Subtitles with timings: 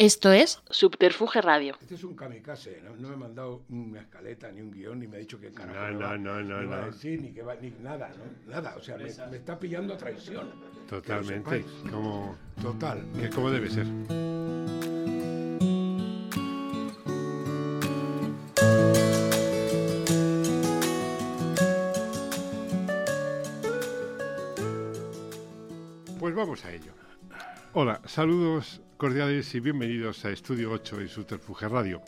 [0.00, 1.76] Esto es Subterfuge Radio.
[1.78, 2.96] Este es un kamikaze, ¿no?
[2.96, 5.90] No me ha mandado una escaleta, ni un guion, ni me ha dicho que carajo
[5.92, 6.86] No, no, no, no, me va a no.
[6.86, 8.50] decir, ni, que va, ni nada, ¿no?
[8.50, 10.54] Nada, o sea, me, me está pillando a traición.
[10.88, 11.66] Totalmente.
[11.90, 13.04] Como, Total.
[13.20, 13.86] que como debe ser.
[26.18, 26.94] Pues vamos a ello.
[27.74, 32.02] Hola, saludos cordiales y bienvenidos a Estudio 8 y Subterfuge Radio.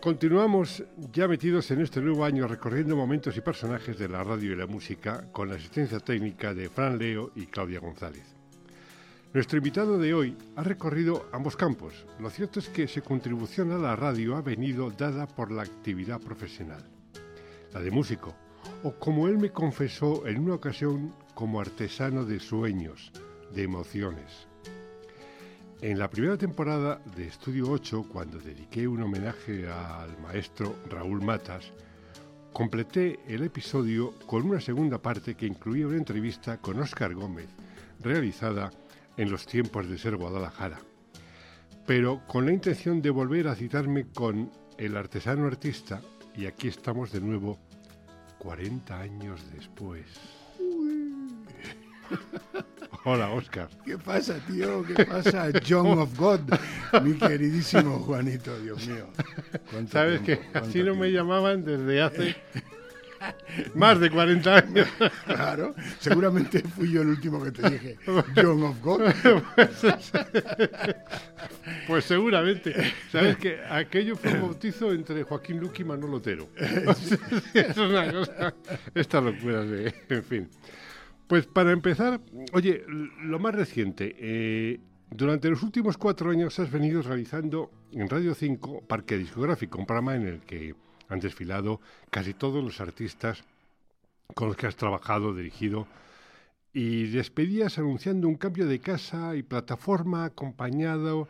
[0.00, 4.56] Continuamos ya metidos en este nuevo año recorriendo momentos y personajes de la radio y
[4.56, 8.24] la música con la asistencia técnica de Fran Leo y Claudia González.
[9.34, 12.06] Nuestro invitado de hoy ha recorrido ambos campos.
[12.18, 16.22] Lo cierto es que su contribución a la radio ha venido dada por la actividad
[16.22, 16.82] profesional,
[17.74, 18.34] la de músico,
[18.82, 23.12] o como él me confesó en una ocasión, como artesano de sueños,
[23.52, 24.47] de emociones.
[25.80, 31.72] En la primera temporada de Estudio 8, cuando dediqué un homenaje al maestro Raúl Matas,
[32.52, 37.46] completé el episodio con una segunda parte que incluía una entrevista con Óscar Gómez,
[38.00, 38.72] realizada
[39.16, 40.80] en los tiempos de ser Guadalajara,
[41.86, 46.00] pero con la intención de volver a citarme con el artesano artista,
[46.34, 47.56] y aquí estamos de nuevo
[48.40, 50.06] 40 años después.
[53.04, 53.68] Hola, Óscar.
[53.84, 54.84] ¿Qué pasa, tío?
[54.84, 56.40] ¿Qué pasa, John of God?
[57.02, 59.06] Mi queridísimo Juanito, Dios mío.
[59.70, 62.36] ¿Cuánto Sabes tiempo, que así no me llamaban desde hace
[63.74, 64.88] más de 40 años.
[65.26, 67.96] Claro, seguramente fui yo el último que te dije,
[68.36, 69.12] John of God.
[71.86, 72.74] Pues seguramente.
[73.10, 76.48] Sabes que aquello fue un bautizo entre Joaquín Luque y Manolo Otero.
[77.54, 78.54] es una cosa.
[78.94, 79.94] Estas locuras de.
[80.08, 80.48] En fin.
[81.28, 82.20] Pues para empezar,
[82.54, 84.16] oye, lo más reciente.
[84.18, 89.86] eh, durante los últimos cuatro años has venido realizando en Radio 5 Parque Discográfico, un
[89.86, 90.74] programa en el que
[91.08, 93.44] han desfilado casi todos los artistas
[94.34, 95.86] con los que has trabajado, dirigido,
[96.72, 101.28] y despedías anunciando un cambio de casa y plataforma acompañado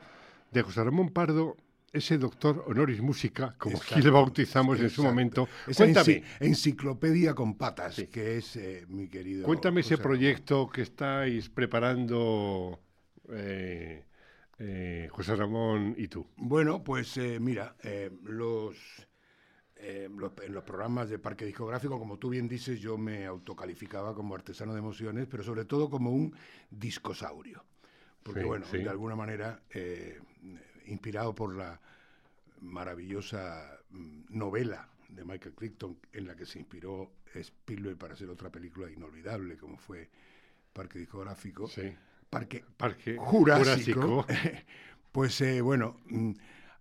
[0.51, 1.57] de José Ramón Pardo,
[1.99, 5.49] ese doctor honoris música, como aquí le bautizamos en su momento.
[5.67, 9.47] Esa Cuéntame, enci- enciclopedia con patas, que es eh, mi querido.
[9.47, 12.81] cuéntame ese proyecto que estáis preparando
[13.31, 14.05] eh,
[14.59, 16.27] eh, José Ramón y tú.
[16.37, 17.77] Bueno, pues mira,
[18.25, 18.77] los,
[20.17, 24.35] los- en los programas de parque discográfico, como tú bien dices, yo me autocalificaba como
[24.35, 26.35] artesano de emociones, pero sobre todo como un
[26.71, 27.65] discosaurio.
[28.23, 28.79] Porque Sí, bueno, sí.
[28.79, 29.63] de alguna manera,
[30.89, 31.81] inspirado por la
[32.61, 38.51] maravillosa mm, novela de Michael Crichton en la que se inspiró Spielberg para hacer otra
[38.51, 40.09] película inolvidable como fue
[40.73, 41.69] Parque Discográfico.
[41.69, 41.95] Sí.
[42.29, 44.27] Parque Parque Jurásico.
[45.11, 46.33] Pues eh, bueno, mm,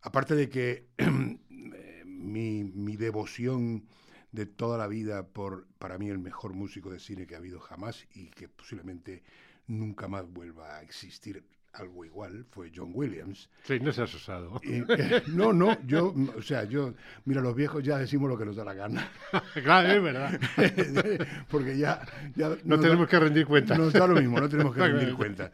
[0.01, 3.87] aparte de que eh, mi, mi devoción
[4.31, 7.59] de toda la vida por, para mí, el mejor músico de cine que ha habido
[7.59, 9.23] jamás y que posiblemente
[9.65, 11.43] nunca más vuelva a existir
[11.77, 13.49] algo igual, fue John Williams.
[13.63, 14.59] Sí, no seas osado.
[14.63, 16.93] Y, eh, no, no, yo, o sea, yo,
[17.25, 19.09] mira, los viejos ya decimos lo que nos da la gana,
[19.63, 20.39] claro, es verdad.
[21.49, 22.01] porque ya...
[22.35, 23.77] ya No tenemos da- que rendir cuentas.
[23.77, 25.51] nos da lo mismo, no tenemos que rendir cuentas.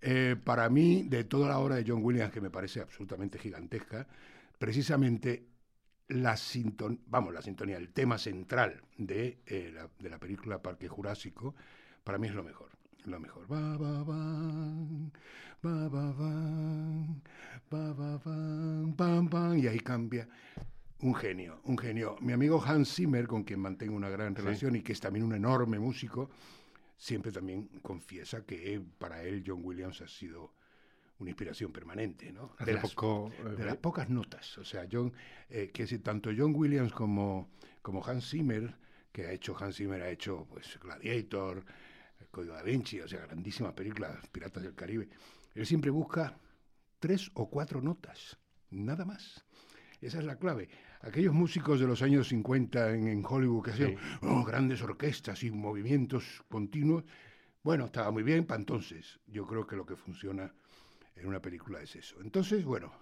[0.00, 4.06] Eh, para mí, de toda la obra de John Williams, que me parece absolutamente gigantesca,
[4.58, 5.46] precisamente
[6.08, 10.88] la sintonía, vamos, la sintonía, el tema central de, eh, la, de la película Parque
[10.88, 11.54] Jurásico,
[12.04, 12.68] para mí es lo mejor.
[13.06, 13.46] Lo mejor.
[13.48, 14.23] Ba, ba, ban,
[15.64, 16.12] ba, ba,
[17.70, 18.18] ba,
[18.96, 20.28] pam, pam, y ahí cambia.
[21.00, 22.16] Un genio, un genio.
[22.20, 25.34] Mi amigo Hans Zimmer, con quien mantengo una gran relación y que es también un
[25.34, 26.30] enorme músico,
[26.96, 30.52] siempre también confiesa que para él John Williams ha sido
[31.18, 32.54] una inspiración permanente, ¿no?
[32.64, 34.58] De, las, poco, eh, de las pocas notas.
[34.58, 35.12] O sea, John,
[35.48, 38.76] eh, que si tanto John Williams como, como Hans Zimmer,
[39.12, 41.64] que ha hecho, Hans Zimmer ha hecho pues Gladiator,
[42.20, 45.08] El Código da Vinci, o sea, grandísimas películas, Piratas del Caribe.
[45.54, 46.36] Él siempre busca
[46.98, 48.38] tres o cuatro notas,
[48.70, 49.44] nada más.
[50.00, 50.68] Esa es la clave.
[51.00, 53.96] Aquellos músicos de los años 50 en, en Hollywood que hacían Sí.
[54.22, 57.04] oh, grandes orquestas y movimientos continuos,
[57.62, 59.18] bueno, estaba muy bien para entonces.
[59.26, 60.52] Yo creo que lo que funciona
[61.16, 62.20] en una película es eso.
[62.20, 62.92] Entonces, bueno,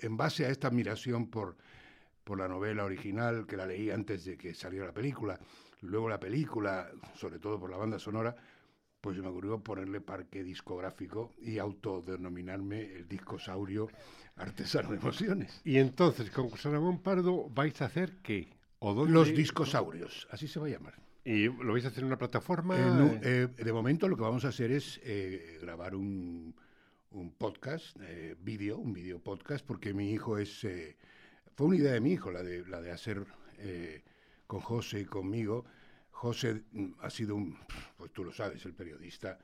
[0.00, 1.56] en base a esta admiración por,
[2.24, 5.38] por la novela original, que la leí antes de que saliera la película,
[5.80, 8.36] luego la película, sobre todo por la banda sonora,
[9.00, 13.88] pues se me ocurrió ponerle parque discográfico y autodenominarme el discosaurio
[14.36, 15.60] artesano de emociones.
[15.64, 18.48] Y entonces, con José Ramón Pardo, ¿vais a hacer qué?
[18.78, 19.12] ¿O dónde?
[19.12, 20.94] Los discosaurios, así se va a llamar.
[21.24, 22.76] ¿Y lo vais a hacer en una plataforma?
[22.78, 26.54] Eh, no, de momento lo que vamos a hacer es eh, grabar un,
[27.10, 30.66] un podcast, eh, vídeo, un video podcast, porque mi hijo es...
[31.54, 33.26] Fue una idea de mi hijo, la de, la de hacer
[34.46, 35.66] con José y conmigo.
[36.20, 37.56] José mm, ha sido un,
[37.96, 39.38] pues tú lo sabes, el periodista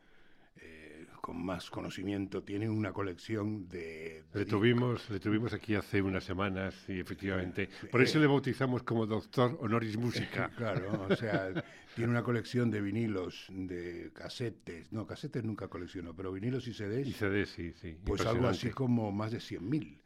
[0.60, 4.24] eh, con más conocimiento, tiene una colección de...
[4.32, 8.26] de Le tuvimos, le tuvimos aquí hace unas semanas y efectivamente, por eso eh, le
[8.26, 10.50] bautizamos como doctor honoris música.
[10.56, 11.50] Claro, o sea,
[11.94, 17.08] tiene una colección de vinilos, de casetes, no, casetes nunca coleccionó, pero vinilos y CDs,
[17.08, 17.96] Y CD, sí, sí.
[18.04, 19.98] pues algo así como más de 100.000.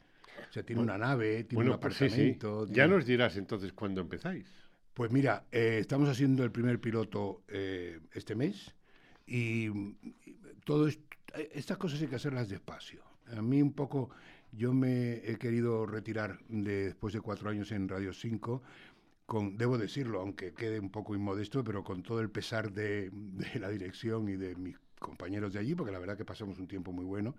[0.49, 2.17] O sea, tiene Bueno, una nave, tiene Bueno, un pues sí, sí.
[2.17, 2.67] apartamento.
[2.67, 4.47] Ya tiene- nos dirás entonces cuándo empezáis.
[4.95, 8.75] Pues mira, eh, estamos haciendo el primer piloto eh, este mes
[9.27, 9.95] y, mm,
[10.65, 11.05] todo esto-
[11.35, 13.03] eh, estas cosas hay que hacerlas despacio.
[13.37, 14.11] A mí un poco,
[14.53, 18.63] yo me he querido retirar de, después de cuatro años en Radio 5,
[19.27, 23.61] con, debo decirlo, aunque quede un poco inmodesto, pero con todo el pesar de, de
[23.61, 26.93] la dirección y de mis compañeros de allí, porque la verdad que pasamos un tiempo
[26.93, 27.35] muy bueno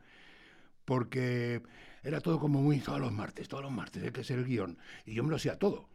[0.86, 1.62] porque
[2.04, 4.78] era todo como muy todos los martes, todos los martes, hay que ser el guion.
[5.06, 5.88] Y yo me lo hacía todo.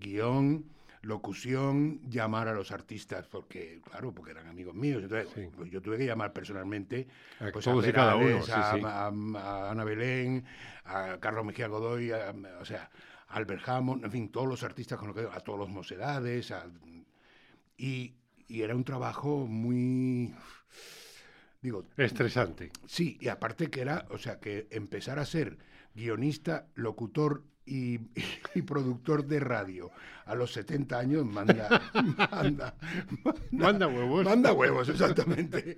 [0.00, 0.64] Guión,
[1.04, 5.02] locución, llamar a los artistas, porque, claro, porque eran amigos míos.
[5.02, 5.48] Entonces, Sí.
[5.56, 7.06] pues yo tuve que llamar personalmente
[7.40, 8.80] A pues, a cada uno, Perales, sí, a, sí.
[8.84, 9.06] a-
[9.66, 10.44] a Ana Belén,
[10.84, 12.90] a Carlos Mejía Godoy, a- o sea,
[13.28, 16.50] a Albert Hammond, en fin, todos los artistas con los que, a todos los mocedades,
[16.50, 16.66] a-
[17.76, 18.14] y,
[18.48, 20.34] y era un trabajo muy,
[21.60, 22.70] digo, Estresante.
[22.86, 25.58] Sí, y aparte que era, o sea, que empezar a ser
[25.94, 27.98] guionista, locutor y,
[28.54, 29.90] y productor de radio
[30.26, 31.82] a los 70 años manda,
[32.30, 32.74] manda,
[33.50, 34.24] Manda huevos.
[34.24, 35.76] manda huevos, exactamente.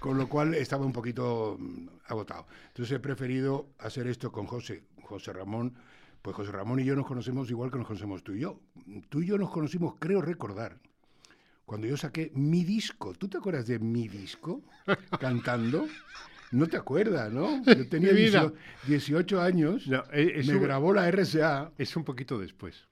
[0.00, 2.46] Con lo cual estaba un poquito mm, agotado.
[2.68, 5.74] Entonces he preferido hacer esto con José, José Ramón.
[6.22, 8.60] Pues José Ramón y yo nos conocemos igual que nos conocemos tú y yo.
[9.08, 10.78] Tú y yo nos conocimos, creo recordar,
[11.64, 13.14] cuando yo saqué mi disco.
[13.14, 14.62] ¿Tú te acuerdas de mi disco?
[15.18, 15.86] Cantando.
[16.52, 17.62] No te acuerdas, ¿no?
[17.66, 18.40] Yo tenía Mi vida.
[18.42, 18.54] 18,
[18.86, 21.72] 18 años, No, es, me un, grabó la RSA.
[21.78, 22.86] es un poquito después.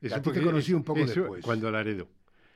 [0.00, 1.42] Es A ti te conocí es- un poco es después.
[1.44, 2.08] Cuando Laredo.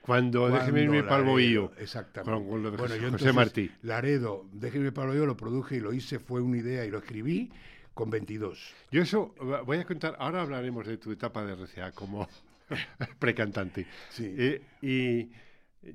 [0.03, 1.73] Cuando déjeme irme Cuando para el Laredo.
[1.79, 2.33] Exactamente.
[2.33, 3.71] Con- con lo de bueno, José- yo entonces, Martí.
[3.83, 7.51] Laredo, déjeme Pablo, yo lo produje y lo hice, fue una idea y lo escribí
[7.95, 8.75] con 22.
[8.91, 9.35] Yo eso
[9.67, 12.29] voy a contar, ahora hablaremos de tu etapa de RCA como
[13.19, 13.87] precantante.
[14.11, 14.35] Sí.
[14.37, 15.31] Eh, y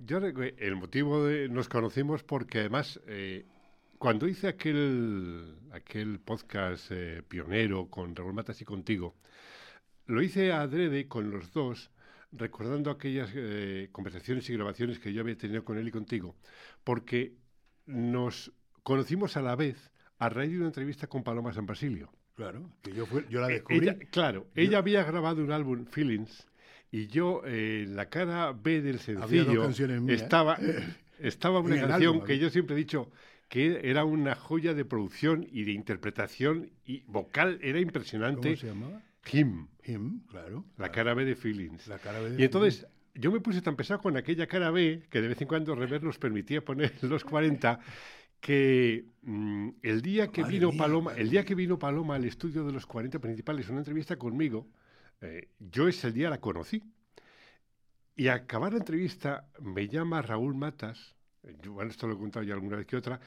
[0.06, 3.46] yo el motivo de nos conocimos porque además eh,
[4.04, 9.16] cuando hice aquel aquel podcast eh, pionero con Raúl Matas y contigo,
[10.08, 11.90] lo hice adrede con los dos,
[12.34, 16.36] recordando aquellas eh, conversaciones y grabaciones que yo había tenido con él y contigo,
[16.84, 17.38] porque
[17.86, 18.52] nos
[18.84, 19.90] conocimos a la vez
[20.20, 22.12] a raíz de una entrevista con Paloma San Basilio.
[22.36, 23.88] Claro, que yo, fue, yo la Eh, descubrí.
[23.88, 26.46] ella- claro, ella había grabado un álbum, Feelings,
[26.92, 30.22] y yo eh, en la cara B del Había dos sencillo canciones mías.
[30.24, 30.58] estaba,
[31.20, 33.10] estaba una canción álbum, que yo siempre he dicho
[33.54, 38.58] que era una joya de producción y de interpretación y vocal, era ¿Cómo impresionante.
[38.58, 39.00] se llamaba?
[39.32, 40.66] Him, Him, claro.
[40.72, 40.92] la claro.
[40.92, 41.86] cara B de Feelings.
[41.86, 45.04] La cara B de Y entonces yo me puse tan pesado con aquella cara B,
[45.08, 47.80] que de vez en cuando Rever nos permitía poner los 40,
[48.40, 52.26] que mm, el día que Madre vino mía, Paloma, el día que vino Paloma al
[52.26, 54.68] estudio de los 40 principales, una entrevista conmigo,
[55.22, 56.82] eh, yo ese día la conocí.
[58.16, 61.14] Y al acabar la entrevista me llama Raúl Matas,
[61.44, 63.20] eh, yo, bueno, esto lo he contado ya alguna vez que otra,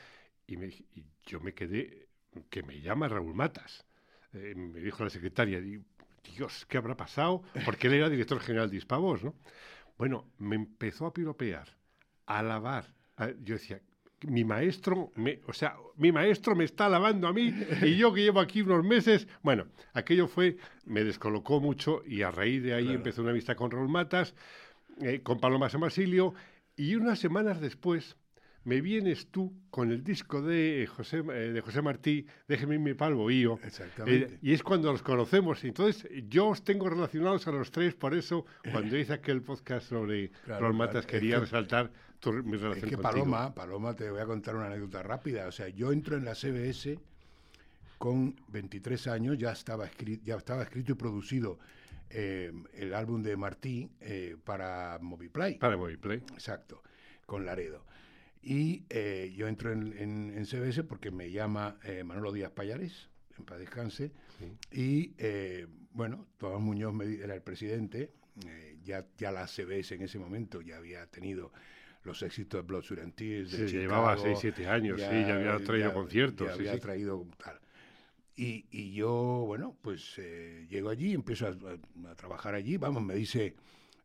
[0.46, 2.08] y, me, y yo me quedé,
[2.50, 3.84] que me llama Raúl Matas.
[4.32, 7.42] Eh, me dijo la secretaria, Dios, ¿qué habrá pasado?
[7.64, 9.34] Porque él era director general de Hispavos, ¿no?
[9.98, 11.68] Bueno, me empezó a piropear,
[12.26, 12.92] a alabar.
[13.16, 13.80] A- yo decía,
[14.26, 18.22] mi maestro, me, o sea, mi maestro me está alabando a mí y yo que
[18.22, 19.26] llevo aquí unos meses.
[19.42, 22.98] Bueno, aquello fue, me descolocó mucho y a raíz de ahí Claro.
[22.98, 24.34] empezó una amistad con Raúl Matas,
[25.00, 26.34] eh, con Paloma San Basilio
[26.76, 28.16] y unas semanas después
[28.66, 33.14] me vienes tú con el disco de José, eh, de José Martí, Déjeme irme pa'l
[33.14, 33.58] bohío.
[33.62, 34.34] Exactamente.
[34.34, 35.62] Eh, y es cuando los conocemos.
[35.64, 40.30] Entonces, yo os tengo relacionados a los tres, por eso, cuando hice aquel podcast sobre
[40.44, 41.20] Claro, Raúl Matas, claro.
[41.20, 43.02] quería Es que- resaltar tu, mi Es relación que contigo.
[43.02, 45.46] Paloma, Paloma, te voy a contar una anécdota rápida.
[45.46, 46.98] O sea, yo entro en la CBS
[47.98, 51.58] con 23 años, ya estaba, escri- ya estaba escrito y producido
[52.10, 55.58] eh, el álbum de Martí eh, para Moviplay.
[55.58, 56.18] Para Moviplay.
[56.32, 56.82] Exacto,
[57.26, 57.84] con Laredo.
[58.42, 63.08] Y eh, yo entro en, en- en CBS porque me llama eh, Manolo Díaz Payares,
[63.38, 64.52] en paz descanse, Sí.
[64.70, 68.12] y eh, bueno, Tomás Muñoz era el presidente,
[68.46, 71.52] eh, ya, ya la CBS en ese momento ya había tenido
[72.04, 75.92] los éxitos de Blood, de Sí, llevaba Chicago, 6, 7 años, sí, ya había traído
[75.92, 76.46] conciertos.
[76.46, 76.80] ya había sí.
[76.80, 77.58] traído tal.
[78.36, 79.12] Y, y yo,
[79.46, 83.56] bueno, pues eh, llego allí, empiezo a, a- a trabajar allí, vamos, me dice,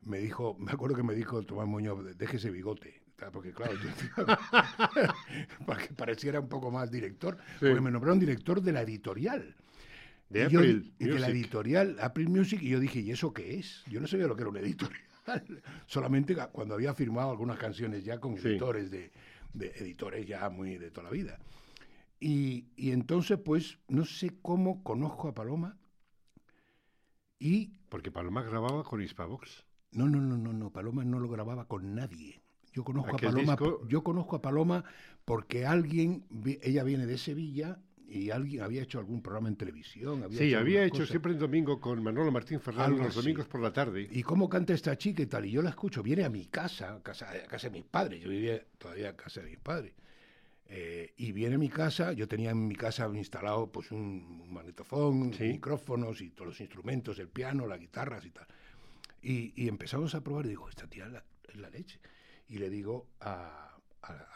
[0.03, 4.25] me dijo, me acuerdo que me dijo Tomás Muñoz, deje ese bigote, porque claro, yo,
[5.65, 9.55] para que pareciera un poco más director, porque me nombraron director de la editorial.
[10.29, 13.83] De April y de la editorial April Music, y yo dije, ¿y eso qué es?
[13.87, 15.01] Yo no sabía lo que era una editorial.
[15.87, 19.11] Solamente cuando había firmado algunas canciones ya con editores de,
[19.53, 21.37] editores ya muy de toda la vida.
[22.19, 25.77] Y, y, entonces, pues, no sé cómo conozco a Paloma
[27.39, 27.73] y...
[27.89, 29.65] Porque Paloma grababa con Hispavox.
[29.91, 32.41] No, no, no, no, no, Paloma no lo grababa con nadie.
[32.73, 34.83] Yo conozco a Paloma, yo conozco a Paloma
[35.25, 36.25] porque alguien,
[36.61, 40.25] ella viene de Sevilla y alguien había hecho algún programa en televisión.
[40.31, 44.07] sí, había hecho siempre el domingo con Manolo Martín Fernández los domingos por la tarde.
[44.11, 45.45] ¿Y cómo canta esta chica y tal?
[45.45, 48.29] Y yo la escucho, viene a mi casa, casa, a casa de mis padres, yo
[48.29, 49.93] vivía todavía en casa de mis padres.
[50.73, 55.31] Eh, y viene a mi casa, yo tenía en mi casa instalado pues un, magnetofón,
[55.37, 58.47] micrófonos y todos los instrumentos, el piano, las guitarras y tal.
[59.21, 61.07] Y, empezamos a probar y digo, esta tía
[61.49, 61.99] es la, leche.
[62.51, 63.77] Y le digo a,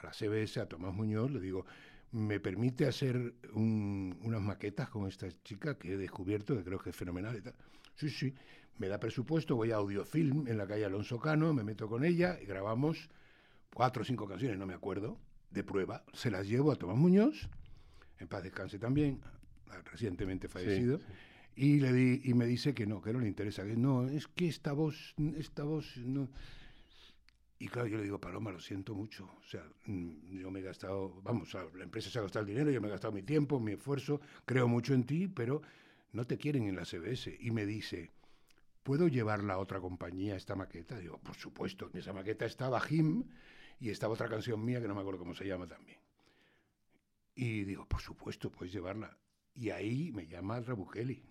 [0.01, 1.65] la CBS, a Tomás Muñoz, le digo,
[2.13, 6.95] ¿me permite hacer unas maquetas con esta chica que he descubierto, que creo que es
[6.95, 7.55] fenomenal y tal?
[7.95, 8.33] Sí, sí,
[8.77, 12.39] me da presupuesto, voy a Audiofilm en la calle Alonso Cano, me meto con ella
[12.41, 13.09] y grabamos
[13.73, 15.19] cuatro o cinco canciones, no me acuerdo,
[15.51, 16.05] de prueba.
[16.13, 17.49] Se las llevo a Tomás Muñoz,
[18.19, 19.19] en paz descanse también,
[19.91, 21.01] recientemente fallecido.
[21.53, 23.65] Y, le di, y me dice que no, que no le interesa.
[23.65, 26.29] Que no, es que esta voz, esta voz no.
[27.57, 29.25] Y claro, yo le digo, Paloma, lo siento mucho.
[29.39, 32.69] O sea, mm, yo me he gastado, vamos, la empresa se ha gastado el dinero,
[32.69, 35.61] yo me he gastado mi tiempo, mi esfuerzo, creo mucho en ti, pero
[36.11, 37.35] no te quieren en la CBS.
[37.39, 38.11] Y me dice,
[38.83, 40.99] ¿puedo llevarla a otra compañía esta maqueta?
[40.99, 43.23] Digo, por supuesto, en esa maqueta estaba Jim
[43.79, 45.99] y estaba otra canción mía que no me acuerdo cómo se llama también.
[47.35, 49.17] Y digo, por supuesto, puedes llevarla.
[49.53, 51.23] Y ahí me llama Rabukeli,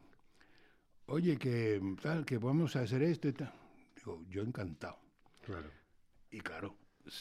[1.06, 3.52] oye, que tal, que vamos a hacer esto y tal.
[3.94, 4.98] Digo, yo encantado.
[5.42, 5.83] Claro.
[6.34, 6.76] Y claro,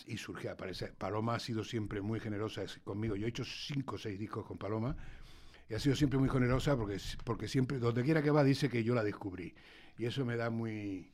[0.07, 0.87] y surge, aparece.
[0.87, 3.15] Paloma ha sido siempre muy generosa conmigo.
[3.15, 4.95] Yo he hecho cinco o seis discos con Paloma
[5.69, 8.83] y ha sido siempre muy generosa porque, porque siempre, donde quiera que va, dice que
[8.83, 9.53] yo la descubrí.
[9.97, 11.11] Y eso me da muy,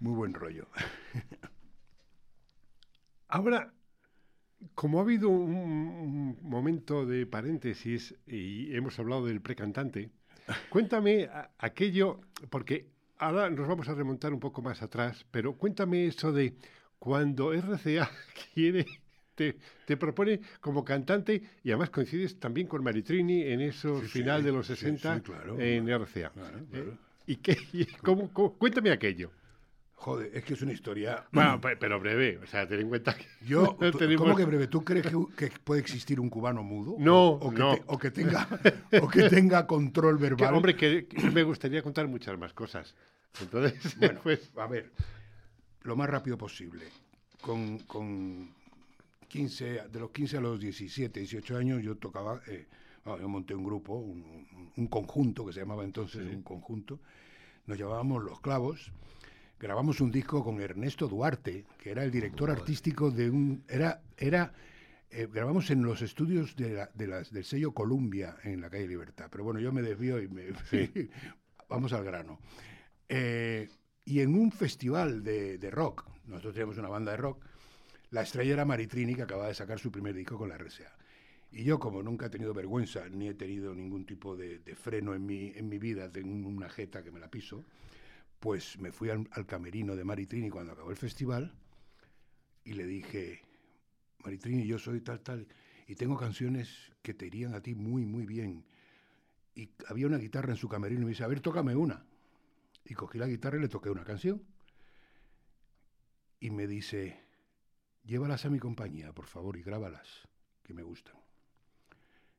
[0.00, 0.68] muy buen rollo.
[3.28, 3.72] Ahora,
[4.74, 10.10] como ha habido un momento de paréntesis y hemos hablado del precantante,
[10.70, 16.32] Cuéntame aquello, porque ahora nos vamos a remontar un poco más atrás, pero cuéntame eso
[16.32, 16.56] de
[16.98, 18.10] cuando RCA
[18.54, 18.86] quiere,
[19.34, 24.52] te, te propone como cantante y además coincides también con Maritrini en esos final de
[24.52, 25.22] los 60
[25.58, 26.32] en RCA.
[26.72, 26.92] Eh,
[27.26, 27.56] ¿Y qué?
[28.02, 29.30] cómo, cuéntame aquello.
[29.98, 31.24] Joder, es que es una historia.
[31.32, 33.26] Bueno, pero breve, o sea, ten en cuenta que.
[33.46, 33.76] Yo,
[34.16, 34.66] ¿Cómo que breve?
[34.68, 36.96] ¿Tú crees que, puede existir un cubano mudo?
[36.98, 37.72] No, o, que, no.
[37.86, 38.46] o que, tenga,
[39.00, 40.54] o que tenga control verbal.
[40.54, 42.94] hombre, que, me gustaría contar muchas más cosas.
[43.40, 44.52] Entonces, bueno, pues.
[44.56, 44.92] A ver,
[45.86, 46.86] lo más rápido posible.
[47.40, 48.50] Con, con
[49.28, 52.40] 15, de los 15 a los 17, 18 años, yo tocaba.
[52.48, 52.66] Eh,
[53.04, 56.98] yo monté un grupo, un, conjunto que se llamaba entonces un conjunto.
[57.66, 58.90] Nos llamábamos Los Clavos
[59.58, 63.64] grabamos un disco con Ernesto Duarte, que era el director artístico de un...
[63.68, 64.52] Era, era,
[65.10, 69.28] eh, grabamos en los estudios de del sello Columbia en la calle Libertad.
[69.30, 70.48] Pero bueno, yo me desvío y me...
[71.68, 72.38] vamos al grano.
[73.08, 73.68] Eh,
[74.06, 77.44] y en un festival de, de, rock, nosotros teníamos una banda de rock,
[78.10, 80.96] la estrella era Maritrini, que acababa de sacar su primer disco con la RCA.
[81.50, 85.26] Y yo, como nunca he tenido vergüenza, ni he tenido ningún tipo de, freno en
[85.26, 87.64] mi, en mi vida, tengo una jeta que me la piso,
[88.38, 91.52] pues me fui al, camerino de Maritrini cuando acabó el festival
[92.64, 93.42] y le dije,
[94.24, 95.48] Maritrini, yo soy tal, tal,
[95.88, 98.64] y tengo canciones que te irían a ti muy, muy bien.
[99.54, 102.04] Y había una guitarra en su camerino y me dice, a ver, tócame una.
[102.86, 104.42] Y cogí la guitarra y le toqué una canción.
[106.40, 107.20] Y me dice,
[108.04, 110.28] llévalas a mi compañía, por favor, y grábalas,
[110.62, 111.16] que me gustan.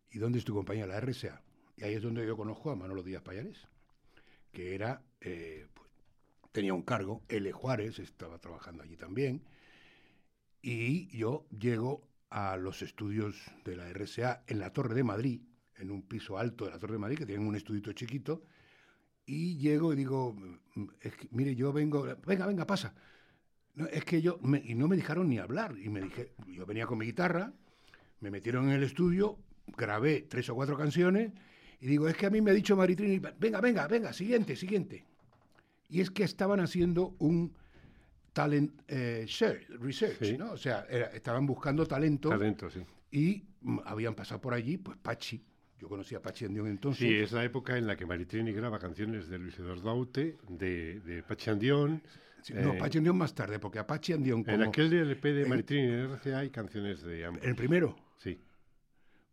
[0.10, 0.88] ¿Y dónde es tu compañía?
[0.88, 1.42] La RSA.
[1.76, 3.68] Y ahí es donde yo conozco a Manolo Díaz Payares,
[4.52, 5.68] que era eh,
[6.52, 7.52] tenía un cargo, L.
[7.52, 9.44] Juárez estaba trabajando allí también,
[10.62, 15.42] y yo llego a los estudios de la RSA en la Torre de Madrid,
[15.76, 18.44] en un piso alto de la Torre de Madrid, que tienen un estudito chiquito,
[19.28, 20.36] y llego y digo,
[21.32, 22.94] mire, yo vengo, venga, venga, pasa.
[23.92, 26.98] es que yo, y no me dejaron ni hablar, y me dije, yo venía con
[26.98, 27.52] mi guitarra,
[28.22, 29.38] me metieron en el estudio,
[29.76, 31.34] grabé tres o cuatro canciones,
[31.82, 35.06] y digo, es que a mí me ha dicho Maritrini, venga, venga, venga, siguiente, siguiente.
[35.90, 37.54] Y es que estaban haciendo un
[38.34, 39.28] talent eh,
[39.80, 40.54] research, ¿no?
[40.54, 40.82] O sea,
[41.14, 42.30] estaban buscando talento.
[42.30, 42.80] Talento, sí.
[43.12, 45.44] Y mm, habían pasado por allí, pues Pachi.
[45.80, 47.08] Yo conocía a Pachi Andión entonces.
[47.08, 51.00] Sí, es la época en la que Maritrini graba canciones de Luis Eduardo Aute, de,
[51.02, 52.02] de Pachi Andión,
[52.54, 54.56] no, Eh, Apache Andión más tarde, porque Apache Andión como...
[54.56, 57.44] En aquel LP de en- Maritrini RCA hay canciones de ambos.
[57.44, 57.96] ¿El primero?
[58.18, 58.40] Sí.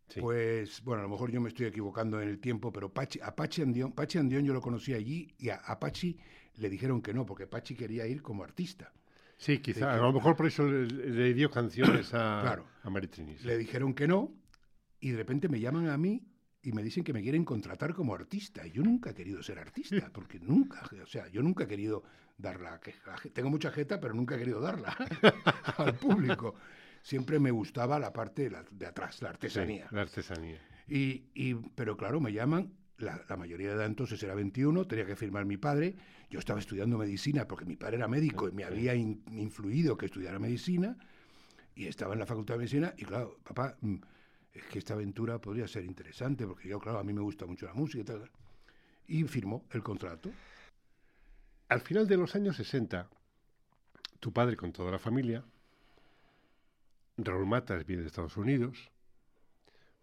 [0.09, 0.21] Sí.
[0.21, 3.63] Pues, bueno, a lo mejor yo me estoy equivocando en el tiempo, pero Pachi, Apache
[3.63, 6.17] Andión, Pachi Andión yo lo conocí allí y a Apache
[6.57, 8.93] le dijeron que no, porque Pachi quería ir como artista.
[9.39, 9.79] Sí, quizá.
[9.79, 12.67] Sí, A lo mejor por eso le, le dio canciones a, Claro.
[12.83, 13.37] a Maritrini.
[13.39, 13.47] sí.
[13.47, 14.31] Le dijeron que no
[15.01, 16.23] y de repente me llaman a mí
[16.65, 18.67] y me dicen que me quieren contratar como artista.
[18.67, 22.03] Y yo nunca he querido ser artista, porque nunca, o sea, yo nunca he querido
[22.39, 23.15] dar la queja.
[23.33, 24.97] Tengo mucha jeta, pero nunca he querido darla
[25.79, 26.55] al público.
[27.03, 29.89] Siempre me gustaba la parte de, la- de atrás, la Sí, artesanía.
[29.91, 30.59] la artesanía.
[30.89, 35.05] Y, y- pero claro, me llaman, la, la mayoría de edad entonces era 21, tenía
[35.07, 35.95] que firmar mi padre,
[36.31, 40.07] yo estaba estudiando medicina porque mi padre era médico y me había in- influido que
[40.07, 40.97] estudiara medicina,
[41.75, 43.97] y estaba en la facultad de medicina, y claro, papá, mm,
[44.55, 47.67] es que esta aventura podría ser interesante, porque yo, claro, a mí me gusta mucho
[47.67, 48.31] la música y tal.
[49.09, 50.31] Y firmó el contrato.
[51.69, 53.09] Al final de los años 60,
[54.21, 55.45] tu padre con toda la familia,
[57.17, 58.91] Raúl Matas viene de Estados Unidos,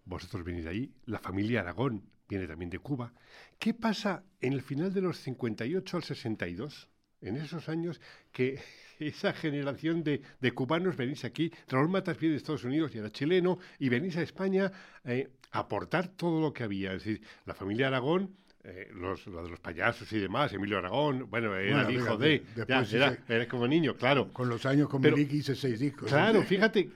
[0.06, 3.14] vosotros venís de allí, la familia Aragón viene también de Cuba.
[3.60, 6.90] ¿Qué pasa en el final de los 58 al 62?
[7.22, 8.02] En esos años
[8.32, 8.60] que
[9.00, 13.12] esa generación de, de cubanos venís aquí, Raúl Matas viene de Estados Unidos y era
[13.12, 14.72] chileno, y venís a España
[15.06, 16.94] eh, a aportar todo lo que había.
[16.94, 21.28] Es decir, la familia Aragón, eh, los, lo de los payasos y demás, Emilio Aragón,
[21.30, 22.26] bueno, era Bueno, el hijo fíjate,
[22.56, 24.32] de, ya, era, era como niño, claro.
[24.32, 26.08] Con los años con Pero- Miliki hice seis discos.
[26.10, 26.92] Claro, fíjate,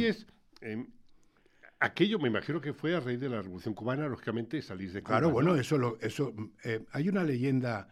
[0.00, 0.26] es,
[0.60, 0.86] em,
[1.80, 5.14] aquello me imagino que fue a raíz de la Revolución Cubana, lógicamente salís de Cuba.
[5.18, 5.32] Claro, ¿no?
[5.32, 7.88] bueno, eso, lo, eso eh, hay una leyenda,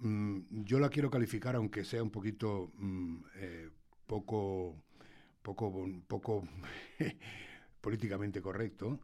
[0.00, 3.70] mm, yo la quiero calificar, aunque sea un poquito mm, eh,
[4.06, 4.76] poco,
[5.42, 6.48] poco, poco
[7.80, 9.00] políticamente correcto.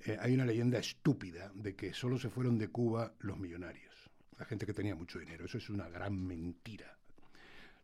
[0.00, 4.44] eh, hay una leyenda estúpida de que solo se fueron de Cuba los millonarios, la
[4.44, 5.44] gente que tenía mucho dinero.
[5.44, 6.98] Eso es una gran mentira.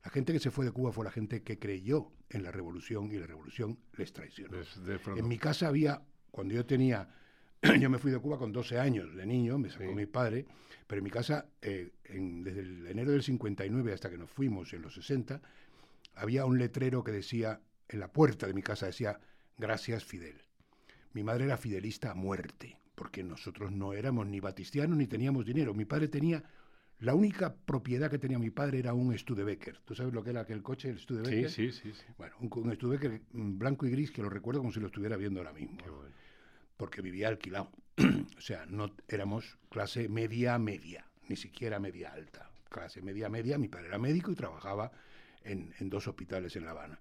[0.05, 3.11] La gente que se fue de Cuba fue la gente que creyó en la revolución
[3.13, 4.57] y la revolución les traicionó.
[5.17, 7.09] En mi casa había, cuando yo tenía,
[7.81, 9.95] yo me fui de Cuba con 12 años de niño, me sacó Sí.
[9.95, 10.47] mi padre,
[10.87, 14.73] pero en mi casa, eh, en- desde el enero del 59 hasta que nos fuimos
[14.73, 15.41] en los 60,
[16.15, 19.19] había un letrero que decía, en la puerta de mi casa decía,
[19.57, 20.43] gracias Fidel.
[21.13, 25.73] Mi madre era fidelista a muerte, porque nosotros no éramos ni batistianos ni teníamos dinero.
[25.75, 26.43] Mi padre tenía,
[27.01, 29.79] la única propiedad que tenía mi padre era un Studebaker.
[29.85, 31.51] ¿Tú sabes lo que era aquel coche, el Studebaker?
[31.51, 32.03] sí, sí, sí.
[32.19, 35.41] Bueno, un, un Studebaker blanco y gris que lo recuerdo como si lo estuviera viendo
[35.41, 36.15] ahora mismo, Qué bueno.
[36.79, 37.71] Porque vivía alquilado.
[38.39, 42.51] o sea, no éramos clase media media, ni siquiera media alta.
[42.71, 44.91] Clase media media, mi padre era médico y trabajaba
[45.45, 46.99] en, en dos hospitales en La Habana.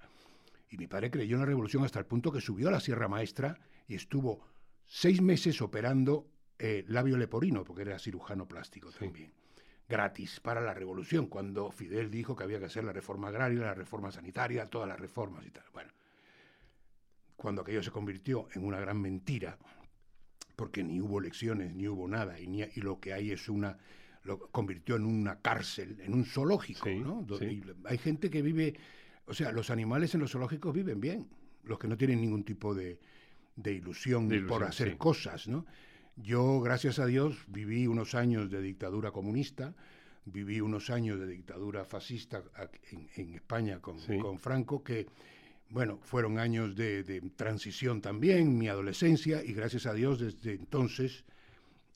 [0.70, 3.08] Y mi padre creyó en la revolución hasta el punto que subió a la Sierra
[3.08, 4.46] Maestra y estuvo
[4.86, 6.28] seis meses operando
[6.60, 9.32] eh, labio leporino, porque era cirujano plástico también.
[9.88, 13.74] Gratis para la revolución, cuando Fidel dijo que había que hacer la reforma agraria, la
[13.74, 15.63] reforma sanitaria, todas las reformas y tal.
[15.72, 15.92] Bueno,
[17.38, 19.58] cuando aquello se convirtió en una gran mentira,
[20.56, 23.78] porque ni hubo elecciones, ni hubo nada, y, ni- y lo que hay es una
[24.23, 27.26] lo convirtió en una cárcel, en un zoológico, Sí, ¿no?
[27.39, 27.63] Sí.
[27.86, 28.76] hay gente que vive,
[29.26, 31.30] o sea, los animales en los zoológicos viven bien,
[31.63, 33.00] los que no tienen ningún tipo de,
[33.56, 34.95] de ilusión, De ilusión, por hacer sí.
[34.97, 35.65] cosas, ¿no?
[36.17, 39.73] Yo, gracias a Dios, viví unos años de dictadura comunista,
[40.26, 42.43] viví unos años de dictadura fascista
[42.91, 45.08] en, en España con, con Franco, que,
[45.69, 51.25] bueno, fueron años de, de transición también, mi adolescencia, y gracias a Dios desde entonces,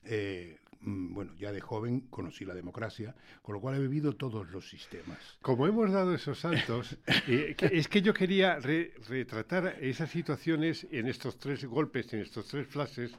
[0.03, 4.49] eh, mm, bueno, ya de joven conocí la democracia, con lo cual he vivido todos
[4.51, 5.17] los sistemas.
[5.41, 10.85] Como hemos dado esos saltos, eh, que- es que yo quería re- retratar esas situaciones
[10.91, 13.11] en estos tres golpes, en estos tres flashes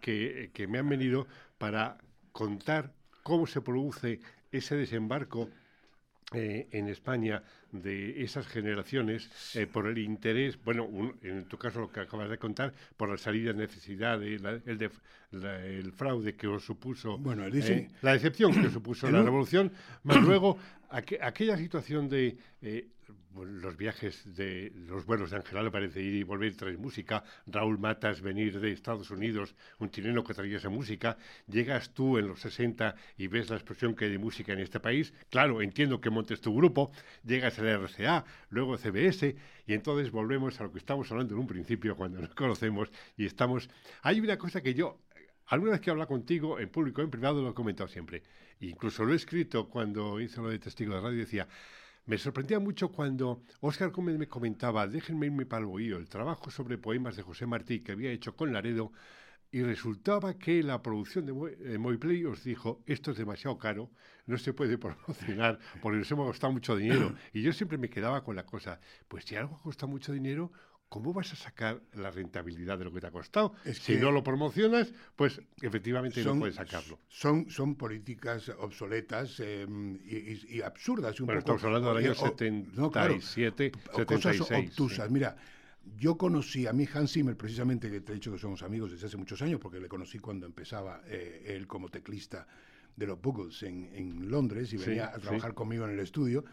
[0.00, 1.26] que, que me han venido
[1.58, 1.96] para
[2.32, 4.20] contar cómo se produce
[4.52, 5.48] ese desembarco
[6.32, 11.80] eh, en España de esas generaciones eh, por el interés, bueno, un- en tu caso
[11.80, 14.90] lo que acabas de contar, por la salida de necesidad, de la- el, de-
[15.32, 19.70] la- el fraude que os supuso, Bueno, eh, la decepción que supuso El la revolución,
[20.02, 20.58] más luego
[20.90, 22.88] aqu- aquella situación de eh,
[23.34, 27.78] los viajes de los vuelos de Ángela, le parece ir y volver traer música, Raúl
[27.78, 32.40] Matas venir de Estados Unidos, un chileno que traía esa música, llegas tú en los
[32.40, 36.10] 60 y ves la expresión que hay de música en este país, claro, entiendo que
[36.10, 36.90] montes tu grupo,
[37.24, 41.46] llegas al RCA, luego CBS, y entonces volvemos a lo que estamos hablando en un
[41.46, 43.68] principio cuando nos conocemos y estamos...
[44.02, 45.00] Hay una cosa que yo
[45.48, 48.24] Alguna vez que habla contigo, en público, en privado, lo he comentado siempre.
[48.60, 51.18] Incluso lo he escrito cuando hice lo de testigo de radio.
[51.18, 51.46] Decía,
[52.06, 56.50] me sorprendía mucho cuando Óscar Gómez me comentaba, déjenme irme para el bohío, el trabajo
[56.50, 58.92] sobre poemas de José Martí que había hecho con Laredo,
[59.50, 63.90] y resultaba que la producción de Moviplay os dijo, esto es demasiado caro,
[64.26, 67.14] no se puede promocionar porque nos hemos costado mucho dinero.
[67.32, 70.52] Y yo siempre me quedaba con la cosa, pues si algo cuesta mucho dinero,
[70.88, 73.54] ¿cómo vas a sacar la rentabilidad de lo que te ha costado?
[73.72, 76.98] si no lo promocionas, pues efectivamente no puedes sacarlo.
[77.08, 81.20] Son, son políticas obsoletas em, y, absurdas.
[81.20, 85.10] Un estamos hablando del año 77, no, Cosas obtusas.
[85.10, 85.36] Mira,
[85.96, 89.06] yo conocí a mí Hans Zimmer, precisamente, que te he dicho que somos amigos desde
[89.06, 92.46] hace muchos años, porque le conocí cuando empezaba eh, él como teclista
[92.96, 96.44] de los Buggles en, Londres y venía a trabajar conmigo en el estudio.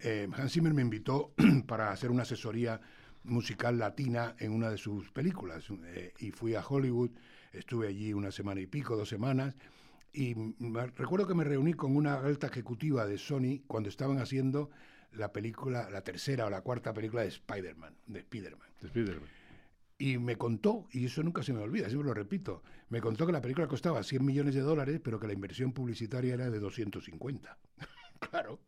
[0.00, 1.32] Eh, Hans Zimmer me invitó
[1.66, 2.80] para hacer una asesoría
[3.28, 5.66] musical latina en una de sus películas.
[5.84, 7.10] Eh, y fui a Hollywood,
[7.52, 9.56] estuve allí una semana y pico, dos semanas,
[10.12, 10.34] y
[10.96, 14.70] recuerdo que me reuní con una alta ejecutiva de Sony cuando estaban haciendo
[15.12, 18.68] la película, la tercera o la cuarta película de Spider-Man, de Spider-Man.
[18.82, 19.20] Spider
[19.98, 23.32] y me contó, y eso nunca se me olvida, siempre lo repito, me contó que
[23.32, 27.58] la película costaba 100 millones de dólares, pero que la inversión publicitaria era de 250.
[28.30, 28.60] claro.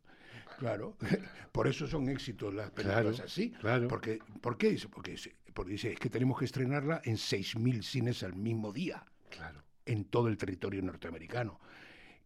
[0.61, 0.95] Claro,
[1.51, 3.49] por eso son éxitos las películas así.
[3.49, 3.87] Claro.
[3.87, 4.77] Porque, ¿Por qué?
[4.91, 5.15] Porque,
[5.55, 9.03] porque dice, es que tenemos que estrenarla en 6.000 cines al mismo día.
[9.31, 9.63] Claro.
[9.87, 11.59] En todo el territorio norteamericano.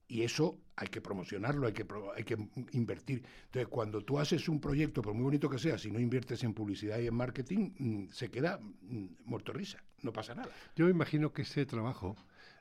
[0.10, 2.38] Y eso hay que promocionarlo, hay que, hay que
[2.74, 3.24] invertir.
[3.46, 6.54] Entonces, cuando tú haces un proyecto, por muy bonito que sea, si no inviertes en
[6.54, 10.50] publicidad y en marketing, mm, se queda mm, muerto risa, no pasa nada.
[10.76, 12.18] Yo imagino que ese trabajo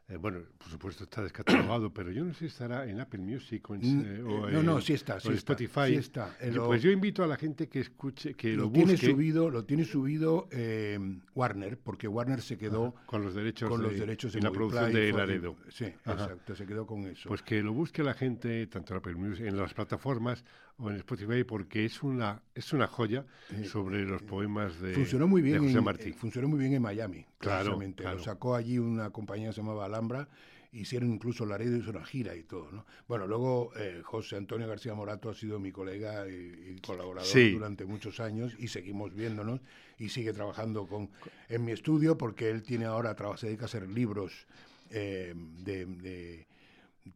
[0.07, 3.71] eh, bueno, por supuesto está descatalogado, pero yo no sé si estará en Apple Music
[3.71, 5.89] o en, no, no, sí está, sí Spotify.
[5.89, 6.37] Sí está.
[6.67, 9.85] pues yo invito a la gente que escuche, que lo, lo tiene subido, lo tiene
[9.87, 10.99] subido eh,
[11.35, 15.11] Warner, porque Warner se quedó con los derechos, con los derechos en la producción de
[15.11, 15.57] Laredo.
[15.71, 17.27] Sí, exacto, se quedó con eso.
[17.27, 20.45] Pues que lo busque la gente, tanto en Apple Music, en las plataformas
[20.79, 23.25] o en Spotify, porque es una es una joya
[23.71, 26.13] sobre los poemas de, funcionó muy bien José Martí.
[26.13, 30.29] funcionó muy bien en Miami, claro, Lo sacó allí una compañía que se llamaba Alhambra
[30.75, 32.85] hicieron incluso Laredo hizo una gira y todo, ¿no?
[33.07, 38.21] Bueno, luego eh, José Antonio García Morato ha sido mi colega y, colaborador durante muchos
[38.21, 39.61] años y seguimos viéndonos
[39.99, 41.11] y sigue trabajando con
[41.49, 44.47] en mi estudio porque él tiene ahora se dedica a hacer libros
[44.91, 46.47] eh, de,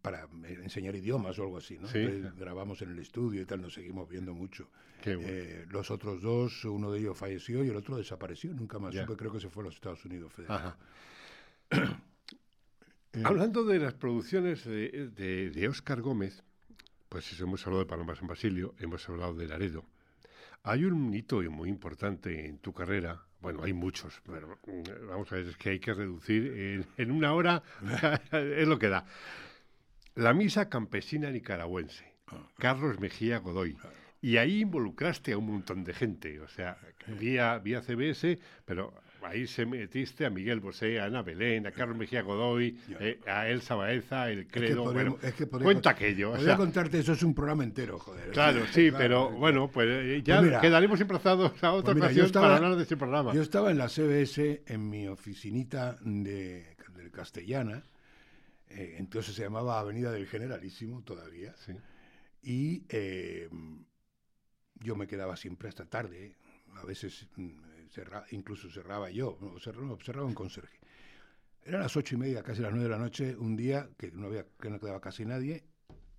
[0.02, 0.28] para
[0.62, 1.88] enseñar idiomas o algo así, ¿no?
[2.36, 4.68] grabamos en el estudio y tal, nos seguimos viendo mucho.
[5.04, 9.16] Eh, los otros dos, uno de ellos falleció y el otro desapareció, nunca más supe,
[9.16, 10.76] creo que se fue a los Estados Unidos Federal.
[13.14, 16.44] Eh, Hablando de las producciones de, de, Oscar Gómez,
[17.08, 19.86] pues hemos hablado de Paloma San Basilio, hemos hablado de Laredo.
[20.62, 25.36] Hay un hito muy importante en tu carrera, bueno, hay muchos, pero mm, vamos a
[25.36, 27.62] ver, es que hay que reducir en, una hora,
[28.30, 29.06] es lo que da.
[30.18, 32.48] La misa campesina nicaragüense, ah.
[32.58, 33.76] Carlos Mejía Godoy.
[34.20, 36.76] Y ahí involucraste a un montón de gente, o sea,
[37.20, 41.96] vía, vía CBS, pero ahí se metiste a Miguel Bosé, a Ana Belén, a Carlos
[41.96, 44.92] Mejía Godoy, eh, a Elsa Baeza, el Credo.
[45.62, 46.32] cuenta aquello.
[46.32, 48.30] Voy a contarte, eso es un programa entero, joder.
[48.30, 52.56] Claro, sí, pero bueno, pues eh, ya pues quedaremos emplazados a otra pues ocasión para
[52.56, 53.32] hablar de ese programa.
[53.32, 56.76] Yo estaba en la CBS, en mi oficinita de,
[57.12, 57.84] Castellana,
[58.70, 61.72] eh, entonces se llamaba Avenida del Generalísimo todavía, sí.
[62.42, 62.84] y
[64.80, 66.36] yo me quedaba siempre hasta tarde,
[66.74, 67.50] a veces mm,
[68.30, 70.78] incluso cerraba yo, observaba un conserje.
[71.64, 74.28] Eran las ocho y media, casi las nueve de la noche, un día que no,
[74.28, 75.64] había, que no quedaba casi nadie,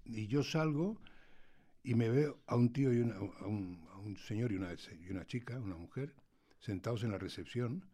[0.06, 1.02] y yo salgo
[1.84, 5.60] y me veo a un tío y a, un, señor y una, y una chica,
[5.60, 6.14] una mujer,
[6.60, 7.86] sentados en la recepción,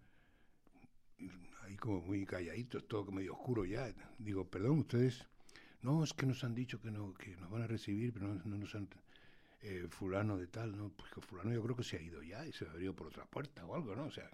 [1.65, 3.93] ahí como muy calladitos, todo medio oscuro ya.
[4.17, 5.25] Digo, perdón, ustedes,
[5.81, 8.57] no, es que nos han dicho que, no, que nos van a recibir, pero no
[8.57, 8.87] nos han
[9.61, 10.89] eh, fulano de tal, ¿no?
[10.89, 13.25] Pues que fulano yo creo que se ha ido ya y se abrió por otra
[13.25, 14.05] puerta o algo, ¿no?
[14.05, 14.29] O sea,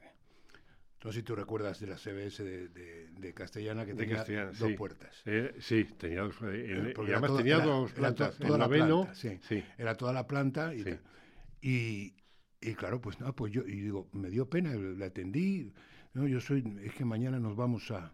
[1.03, 5.21] no sé si tú recuerdas de la CBS de, Castellana que tenía dos puertas.
[5.25, 6.35] Eh, sí, tenía dos.
[6.43, 8.37] Eh, y además tenía dos plantas.
[8.37, 9.63] Toda, la planta, sí.
[9.77, 12.13] Era toda la planta y,
[12.59, 15.71] y, claro, pues no, pues yo y digo, me dio pena, le atendí.
[16.13, 18.13] No, yo soy, es que mañana nos vamos a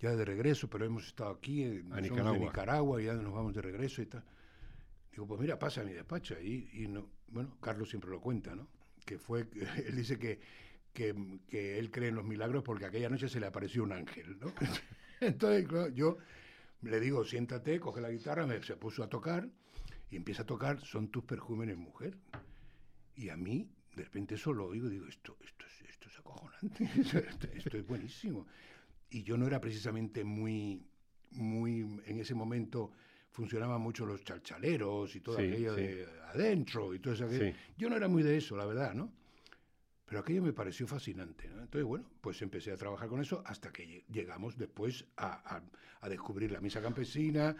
[0.00, 2.38] ya de regreso, pero hemos estado aquí en Nicaragua.
[2.38, 4.24] Nicaragua y ya nos vamos de regreso y tal.
[5.10, 6.38] Digo, pues mira, pasa a mi despacho.
[6.40, 8.68] Y, y no, bueno, Carlos siempre lo cuenta, ¿no?
[9.04, 9.46] Que fue,
[9.86, 10.40] él dice que,
[10.92, 11.10] que,
[11.78, 14.52] él cree en los milagros porque aquella noche se le apareció un ángel, ¿no?
[15.20, 16.18] Entonces, yo
[16.82, 19.48] le digo, siéntate, coge la guitarra, me, se puso a tocar
[20.10, 22.18] y empieza a tocar Son tus perjúmenes, mujer.
[23.16, 25.93] Y a mí, de repente eso lo oigo y digo, esto, esto, es, esto es
[26.24, 26.84] acojonante,
[27.56, 28.46] esto, es buenísimo.
[29.10, 30.82] Y yo no era precisamente muy,
[31.32, 32.90] muy, en ese momento
[33.30, 37.28] funcionaban mucho los chalchaleros y todo aquello de adentro y todo eso.
[37.76, 39.12] Yo no era muy de eso, la verdad, ¿no?
[40.06, 41.48] Pero aquello me pareció fascinante.
[41.48, 41.62] ¿no?
[41.62, 45.62] Entonces, bueno, pues empecé a trabajar con eso hasta que llegamos después a,
[46.08, 47.56] descubrir la misa campesina.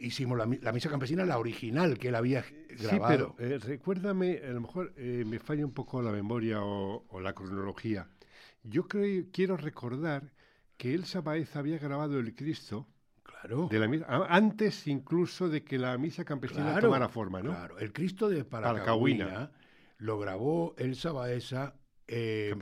[0.00, 3.34] hicimos la, misa campesina, la original que él había grabado.
[3.36, 7.20] Sí, pero eh, recuérdame, a lo mejor eh, me falla un poco la memoria o,
[7.20, 8.08] la cronología.
[8.64, 10.32] Yo creo, quiero recordar
[10.76, 12.88] que Elsa Baez había grabado El Cristo.
[13.22, 13.68] Claro.
[13.70, 17.50] De la, antes incluso de que la misa campesina tomara forma, ¿no?
[17.50, 19.52] Claro, el Cristo de Paracahuina
[19.98, 21.74] lo grabó Elsa Baeza
[22.06, 22.54] eh,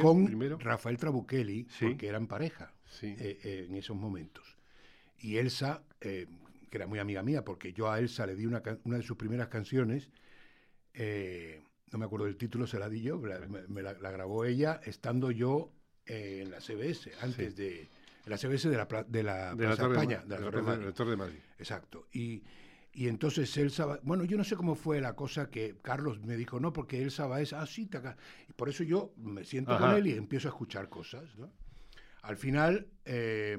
[0.00, 4.56] con Rafael Trabuchelli, porque eran pareja eh, eh, en esos momentos.
[5.18, 6.26] Y Elsa, que
[6.70, 9.48] era muy amiga mía, porque yo a Elsa le di una, una de sus primeras
[9.48, 10.10] canciones,
[10.94, 15.72] no me acuerdo del título, se la di yo, me, la, grabó ella estando yo
[16.06, 17.88] en la CBS, antes de...
[18.24, 20.50] En la CBS de la, de la, de España, de la,
[20.92, 21.38] Torre de Madrid.
[21.58, 22.06] Exacto.
[22.12, 22.42] Y
[22.92, 26.58] y entonces Elsa, bueno, yo no sé cómo fue la cosa que Carlos me dijo,
[26.58, 28.16] no, porque Elsa así, ah,
[28.48, 31.36] y por eso yo me siento con él y empiezo a escuchar cosas.
[31.36, 31.52] ¿no?
[32.22, 33.56] Al final, eh,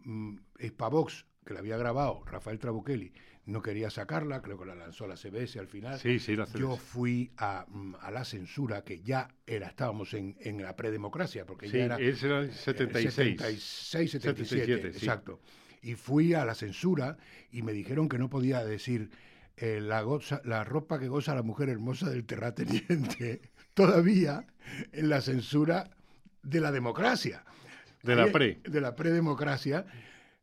[0.00, 3.12] mm, Spavox, que la había grabado Rafael Trabuchelli,
[3.46, 5.98] no quería sacarla, creo que la lanzó la CBS al final.
[5.98, 10.36] Sí, sí, la Yo fui a, mm, a, la censura, que ya era, estábamos en,
[10.38, 11.96] en la predemocracia, porque ya era...
[11.96, 13.14] ese era el 76.
[13.14, 15.40] 76, 77, exacto
[15.82, 17.16] y fui a la censura
[17.50, 19.10] y me dijeron que no podía decir
[19.56, 20.04] eh, la,
[20.44, 23.42] la ropa que goza la mujer hermosa del terrateniente,
[23.74, 24.46] todavía
[24.92, 25.90] en la censura
[26.42, 27.44] de la democracia.
[28.02, 28.60] De la pre.
[28.64, 29.84] De la predemocracia.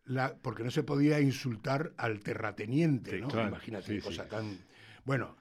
[0.06, 3.30] La, porque no se podía insultar al terrateniente, ¿no?
[3.48, 4.58] Imagínate, qué cosa tan...
[5.04, 5.36] Bueno,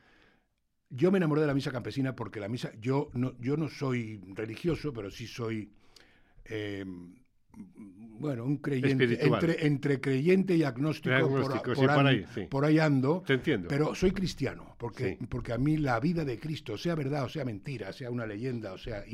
[0.89, 4.21] yo me enamoré de la misa campesina porque la misa, yo no, yo no soy
[4.35, 5.71] religioso, pero sí soy
[6.45, 6.85] eh,
[8.19, 11.29] bueno, un creyente, entre, entre, creyente y agnóstico,
[12.49, 13.23] por, ahí, ando,
[13.69, 17.45] pero soy cristiano, porque, porque a mí la vida de Cristo, sea verdad o sea
[17.45, 19.05] mentira, sea una leyenda o sea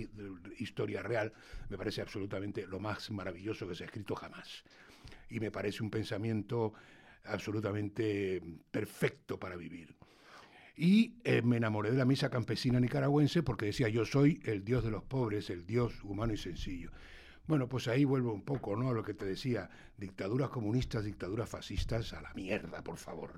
[0.58, 1.32] historia real,
[1.68, 4.64] me parece absolutamente lo más maravilloso que se ha escrito jamás.
[5.30, 6.74] Y me parece un pensamiento
[7.24, 9.96] absolutamente perfecto para vivir.
[10.76, 14.84] Y eh, me enamoré de la misa campesina nicaragüense porque decía, yo soy el Dios
[14.84, 16.90] de los pobres, el Dios humano y sencillo.
[17.52, 18.88] Bueno, pues ahí vuelvo un poco, ¿no?
[18.88, 23.30] A lo que te decía, dictaduras comunistas, dictaduras fascistas, a la mierda, por favor.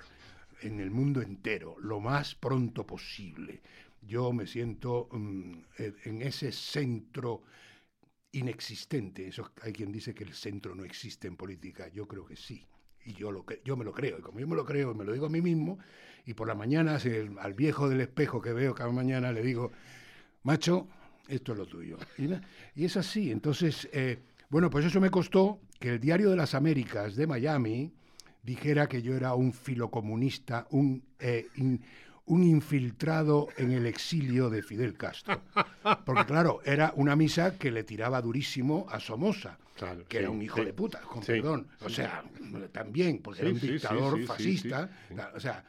[0.60, 3.60] En el mundo entero, lo más pronto posible.
[4.02, 7.42] Yo me siento mm, en ese centro
[8.30, 9.26] inexistente.
[9.26, 11.88] Eso, hay quien dice que el centro no existe en política.
[11.88, 12.64] Yo creo que sí.
[13.04, 14.20] Y yo, lo, yo me lo creo.
[14.20, 15.80] Y como yo me lo creo me lo digo a mí mismo,
[16.24, 17.00] y por la mañana
[17.40, 19.72] al viejo del espejo que veo cada mañana le digo,
[20.44, 20.86] macho,
[21.28, 21.98] esto es lo tuyo.
[22.18, 23.30] Y, es así.
[23.30, 27.92] Entonces, eh, bueno, pues eso me costó que el Diario de las Américas de Miami
[28.42, 31.46] dijera que yo era un filocomunista, un, eh,
[32.26, 35.42] un infiltrado en el exilio de Fidel Castro.
[36.04, 39.58] Porque claro, era una misa que le tiraba durísimo a Somoza,
[40.08, 41.68] que era un hijo de puta, con perdón.
[41.80, 42.24] O sea,
[42.72, 44.90] también, porque era un dictador fascista.
[45.34, 45.64] O sea,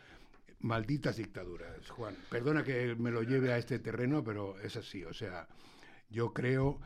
[0.60, 2.16] malditas dictaduras, Juan.
[2.30, 5.04] Perdona que me lo lleve a este terreno, pero es así.
[5.04, 5.48] O sea,
[6.10, 6.80] yo creo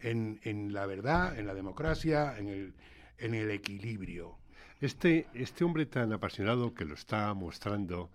[0.00, 2.74] en, en la verdad, en la democracia, en el,
[3.18, 4.38] en el equilibrio.
[4.80, 8.10] Este, este hombre tan apasionado que lo está mostrando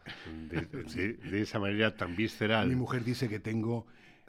[0.49, 0.61] de,
[1.31, 2.67] de, esa manera tan visceral.
[2.67, 3.87] Mi mujer dice que tengo,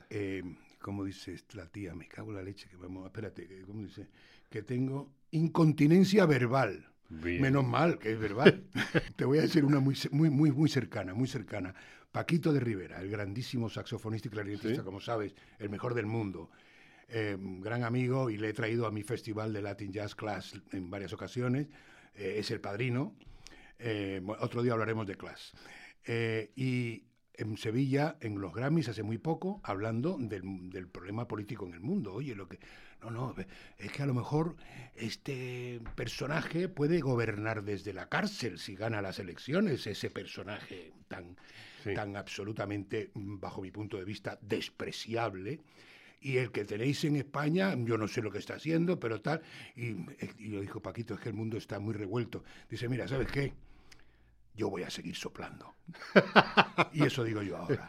[0.09, 0.43] eh,
[0.81, 1.95] ¿cómo dice la tía?
[1.95, 4.09] Me cago en la leche que vamos, espérate, ¿cómo dice?
[4.49, 6.89] Que tengo incontinencia verbal.
[7.11, 8.65] Menos mal, que es verbal.
[9.17, 11.75] Te voy a decir una muy, muy, muy, muy cercana, muy cercana.
[12.13, 16.51] Paquito de Rivera, el grandísimo saxofonista y clarinetista, como sabes, el mejor del mundo.
[17.09, 20.91] Eh, gran amigo y le he traído a mi festival de Latin Jazz Class en
[20.91, 21.67] varias ocasiones.
[22.15, 23.15] Eh, es el padrino.
[23.79, 25.53] Eh, otro día hablaremos de Class.
[26.57, 31.75] y en Sevilla, en los Grammys, hace muy poco, hablando del, del problema político en
[31.75, 32.13] el mundo.
[32.13, 32.59] Oye, lo que
[33.03, 33.35] no, no,
[33.79, 34.57] es que a lo mejor
[34.95, 41.37] este personaje puede gobernar desde la cárcel si gana las elecciones, ese personaje tan,
[41.95, 45.61] tan absolutamente, bajo mi punto de vista, despreciable.
[46.23, 49.41] Y el que tenéis en España, yo no sé lo que está haciendo, pero tal.
[49.75, 49.97] Y,
[50.39, 52.45] y lo dijo Paquito, es que el mundo está muy revuelto.
[52.69, 53.55] Dice, mira, ¿sabes qué?
[54.55, 55.75] Yo voy a seguir soplando.
[56.93, 57.89] y eso digo yo ahora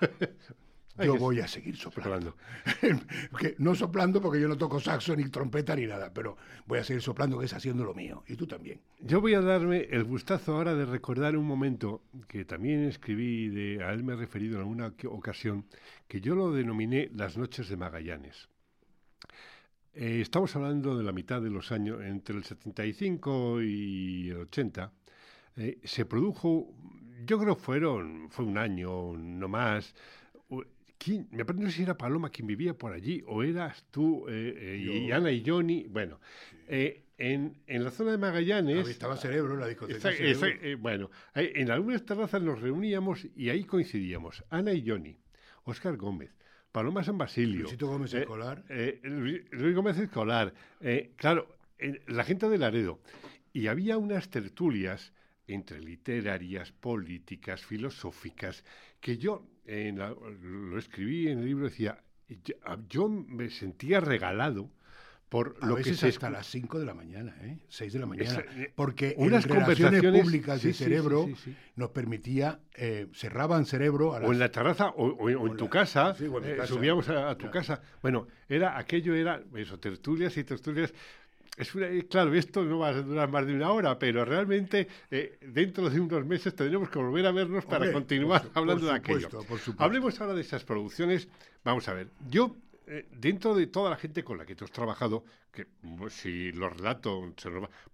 [0.98, 2.36] yo voy a seguir soplando.
[3.58, 7.02] no soplando porque yo no toco saxo ni trompeta ni nada, pero voy a seguir
[7.02, 8.24] soplando que es haciendo lo mío.
[8.28, 8.80] Y tú también.
[9.00, 13.84] Yo voy a darme el gustazo ahora de recordar un momento que también escribí, de,
[13.84, 15.66] a él me he referido en alguna ocasión,
[16.08, 18.50] que yo lo denominé las noches de Magallanes.
[19.94, 24.92] Eh, estamos hablando de la mitad de los años, entre el 75 y el 80.
[25.58, 26.74] Eh, se produjo,
[27.26, 29.94] yo creo fueron, fue un año, no más,
[31.04, 31.28] ¿quién?
[31.32, 35.04] Me parece no si era Paloma quien vivía por allí, o eras tú eh, eh,
[35.08, 35.88] y Ana y Johnny.
[35.90, 36.20] Bueno,
[36.68, 38.88] eh, en, en, la zona de Magallanes.
[38.88, 40.10] estaba Cerebro, la discoteca.
[40.80, 44.44] Bueno, en algunas terrazas nos reuníamos y ahí coincidíamos.
[44.50, 45.18] Ana y Johnny,
[45.64, 46.32] Óscar Gómez,
[46.72, 47.62] Paloma San Basilio.
[47.62, 48.64] Luisito Gómez Escolar.
[49.04, 50.54] Luis Gómez Escolar.
[51.16, 51.58] claro,
[52.08, 53.00] la gente de Laredo.
[53.54, 55.14] Y había unas tertulias
[55.48, 58.64] entre literarias, políticas, filosóficas,
[59.02, 62.04] que yo lo escribí en el libro, decía,
[62.90, 64.70] yo me sentía regalado
[65.32, 67.60] por a lo veces que hasta las 5 de la mañana, ¿eh?
[67.70, 71.30] 6 de la mañana, eh, porque unas en conversaciones públicas de cerebro
[71.78, 74.30] nos permitía eh, cerraban cerebro a las...
[74.30, 76.14] o en la terraza o, en tu casa,
[76.68, 77.82] subíamos a, tu casa.
[78.02, 80.94] Bueno, era aquello era eso, tertulias y tertulias
[81.58, 85.38] es eh, claro, esto no va a durar más de una hora, pero realmente eh,
[85.42, 89.30] dentro de unos meses tendremos que volver a vernos para continuar hablando de aquello.
[89.78, 91.28] Hablemos ahora de esas producciones.
[91.64, 92.56] Vamos a ver, yo
[92.94, 95.66] eh, dentro de toda la gente con la que tú has trabajado, que
[95.98, 97.34] pues, si los relato,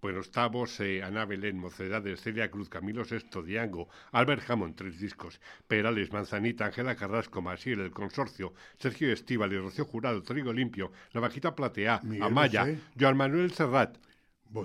[0.02, 5.40] bueno, estamos eh, Ana Belén, Mocedades, Celia Cruz, Camilo Sesto, Diango, Albert Hammond, tres discos,
[5.68, 11.20] Perales, Manzanita, Ángela Carrasco, Masiel, El Consorcio, Sergio Estíbal y Rocío Jurado, Trigo Limpio, La
[11.20, 12.66] Bajita Platea, Amaya,
[12.98, 13.98] Joan Manuel Serrat.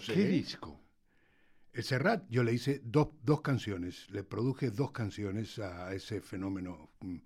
[0.08, 0.82] ¿Qué disco?
[1.74, 6.90] El Serrat, yo le hice dos, dos canciones, le produje dos canciones a ese fenómeno.
[7.02, 7.18] Mm,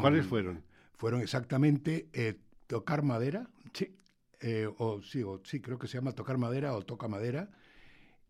[0.00, 0.64] ¿Cuáles fueron?
[0.96, 3.96] Fueron exactamente eh, Tocar Madera, sí.
[4.40, 7.50] Eh, o, sí, o, sí, creo que se llama Tocar Madera o Toca Madera,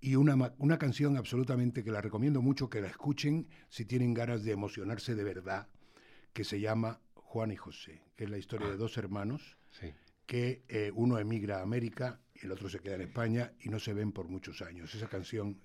[0.01, 4.45] y una, una canción absolutamente que la recomiendo mucho que la escuchen si tienen ganas
[4.45, 5.69] de emocionarse de verdad,
[6.33, 8.77] que se llama Juan y José, que es la historia de ah.
[8.77, 9.57] dos hermanos,
[10.27, 13.79] que eh, uno emigra a América y el otro se queda en España y no
[13.79, 14.95] se ven por muchos años.
[14.95, 15.61] Esa canción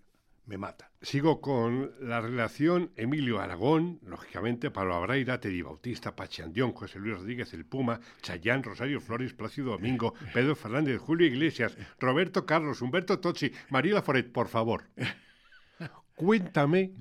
[0.51, 0.91] me mata.
[1.01, 7.15] Sigo con la relación Emilio Aragón, lógicamente, Pablo Abraira, Teddy Bautista, Pachi Andión, José Luis
[7.15, 13.19] Rodríguez, El Puma, Chayán, Rosario Flores, Plácido Domingo, Pedro Fernández, Julio Iglesias, Roberto Carlos, Humberto
[13.19, 14.89] Tocci, María Foret, por favor.
[16.15, 16.91] Cuéntame,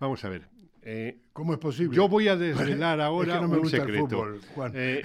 [0.00, 0.48] vamos a ver,
[0.82, 1.94] eh, ¿Cómo es posible?
[1.94, 4.38] Yo voy a desvelar ahora un secreto.
[4.74, 5.02] Eh,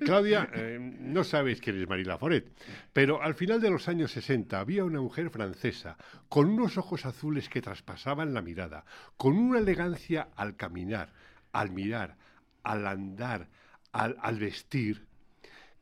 [0.00, 2.50] Claudia, eh, no sabes quién es Marie Laforet,
[2.92, 7.48] pero al final de los años 60 había una mujer francesa con unos ojos azules
[7.48, 8.84] que traspasaban la mirada,
[9.16, 11.12] con una elegancia al caminar,
[11.52, 12.16] al mirar,
[12.62, 13.48] al andar,
[13.92, 15.06] al, vestir,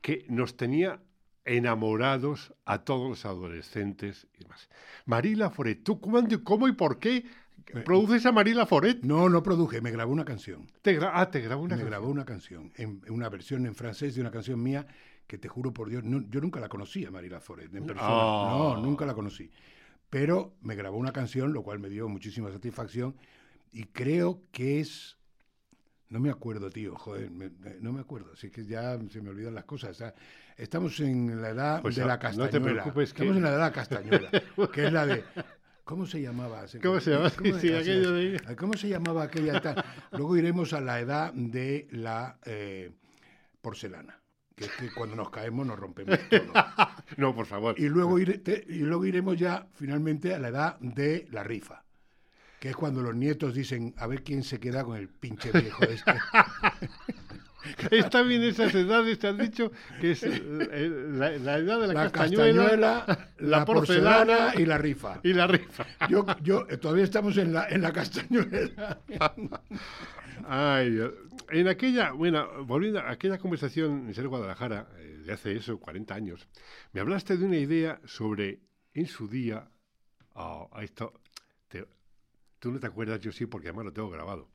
[0.00, 1.00] que nos tenía
[1.44, 4.68] enamorados a todos los adolescentes y demás.
[5.04, 7.24] Marie Laforet, ¿tú cuándo, cómo y por qué
[7.84, 9.02] ¿Produces a Marila Foret?
[9.02, 10.66] No, no produje, me grabó una canción.
[10.82, 14.20] ¿Te ah, te grabó una me grabó una canción, en, una versión en francés de
[14.20, 14.86] una canción mía
[15.26, 18.08] que te juro por Dios, yo nunca la conocía, Marila Foret, en persona.
[18.08, 18.80] No, ah.
[18.80, 19.50] nunca la conocí.
[20.08, 23.16] Pero me grabó una canción, lo cual me dio muchísima satisfacción
[23.72, 25.16] y creo que es...
[26.08, 27.32] No me acuerdo, tío, joder,
[27.80, 30.00] no me acuerdo, así que ya se me olvidan las cosas.
[30.56, 32.46] estamos en la edad pues de la castañuela.
[32.46, 34.30] No te preocupes Estamos en la edad de la castañuela,
[34.72, 35.24] que es la de
[35.86, 36.64] ¿Cómo se llamaba?
[36.82, 37.30] ¿Cómo se llamaba?
[38.56, 39.84] ¿Cómo, se llamaba aquella tal?
[40.10, 42.90] Luego iremos a la edad de la eh,
[43.60, 44.20] porcelana,
[44.56, 46.42] que es que cuando nos caemos nos rompemos todo.
[47.18, 47.78] no, por favor.
[47.78, 48.24] Y luego, y
[48.80, 51.84] luego iremos ya finalmente a la edad de la rifa,
[52.58, 55.84] que es cuando los nietos dicen, a ver quién se queda con el pinche viejo
[55.84, 56.14] este.
[57.90, 60.40] Está bien esas edades, te has dicho que es eh,
[61.12, 65.20] la, edad de la, castañuela, la, porcelana, y la rifa.
[65.22, 65.86] Y la rifa.
[66.08, 69.00] Yo, yo eh, todavía estamos en la, en la castañuela.
[70.44, 71.00] Ay,
[71.50, 76.14] en aquella, bueno, volviendo a aquella conversación en Ser Guadalajara, eh, de hace eso, 40
[76.14, 76.48] años,
[76.92, 78.60] me hablaste de una idea sobre,
[78.94, 79.68] en su día,
[80.34, 81.12] oh, esto,
[82.58, 84.48] tú no te acuerdas, yo sí, porque además lo tengo grabado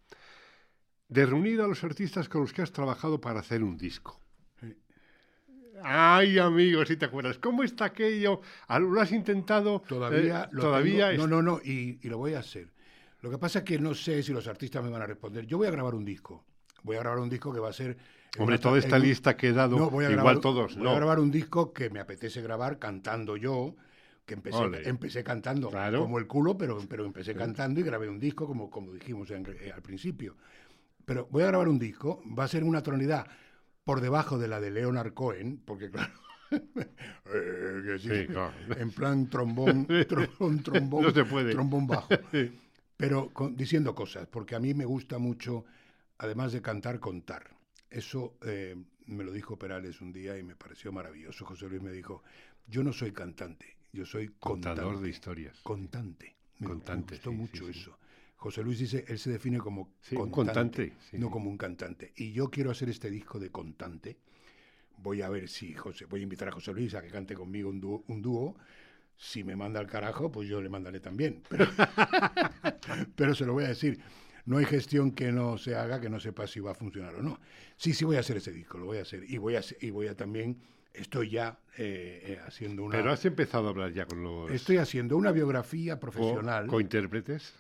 [1.12, 4.18] de reunir a los artistas con los que has trabajado para hacer un disco.
[5.84, 8.42] Ay, amigo, si te acuerdas, ¿cómo está aquello?
[8.70, 9.82] ¿Lo has intentado?
[9.82, 10.50] Todavía.
[10.52, 12.70] Eh, todavía No, no, no, y, lo voy a hacer.
[13.22, 15.46] Lo que pasa es que no sé si los artistas me van a responder.
[15.46, 16.46] Yo voy a grabar un disco.
[16.84, 17.98] Voy a grabar un disco que va a ser.
[18.38, 20.78] Hombre, toda esta lista que he dado, igual todos.
[20.78, 23.76] Voy a grabar un disco que me apetece grabar cantando yo,
[24.26, 28.48] que empecé, empecé cantando como el culo, pero, pero empecé cantando y grabé un disco,
[28.48, 30.38] como, como dijimos eh, al principio.
[31.06, 33.28] Pero voy a grabar un disco, va a ser una tonalidad
[33.84, 36.14] por debajo de la de Leonard Cohen, porque claro,
[36.52, 38.28] eh,
[38.78, 41.52] en plan trombón, trombón, trombón, no se puede.
[41.52, 42.10] trombón bajo.
[42.98, 45.66] Pero diciendo cosas, porque a mí me gusta mucho,
[46.20, 47.50] además de cantar, contar.
[47.90, 48.76] Eso eh,
[49.08, 51.44] me lo dijo Perales un día y me pareció maravilloso.
[51.44, 52.22] José Luis me dijo,
[52.68, 55.60] yo no soy cantante, yo soy contador de historias.
[55.64, 56.36] Contante.
[56.60, 57.98] Me, gustó mucho eso.
[58.42, 61.32] José Luis dice, él se define como Sí, contante, contante, sí, no sí.
[61.32, 62.12] como un cantante.
[62.16, 64.18] Y yo quiero hacer este disco de contante.
[64.98, 67.70] Voy a ver si José, voy a invitar a José Luis a que cante conmigo
[67.70, 68.04] un dúo.
[68.08, 68.56] Un dúo.
[69.16, 71.44] Si me manda al carajo, pues yo le mandaré también.
[71.50, 71.68] Pero,
[73.16, 74.00] pero se lo voy a decir.
[74.46, 77.22] No hay gestión que no se haga que no sepa si va a funcionar o
[77.22, 77.40] no.
[77.78, 79.24] Sí, sí voy a hacer ese disco, lo voy a hacer.
[79.30, 80.58] Y voy a, y voy a también,
[80.96, 82.98] estoy ya eh, eh, haciendo una...
[82.98, 86.66] Pero has empezado a hablar ya con los Estoy haciendo una biografía profesional.
[86.66, 87.54] cointérpretes.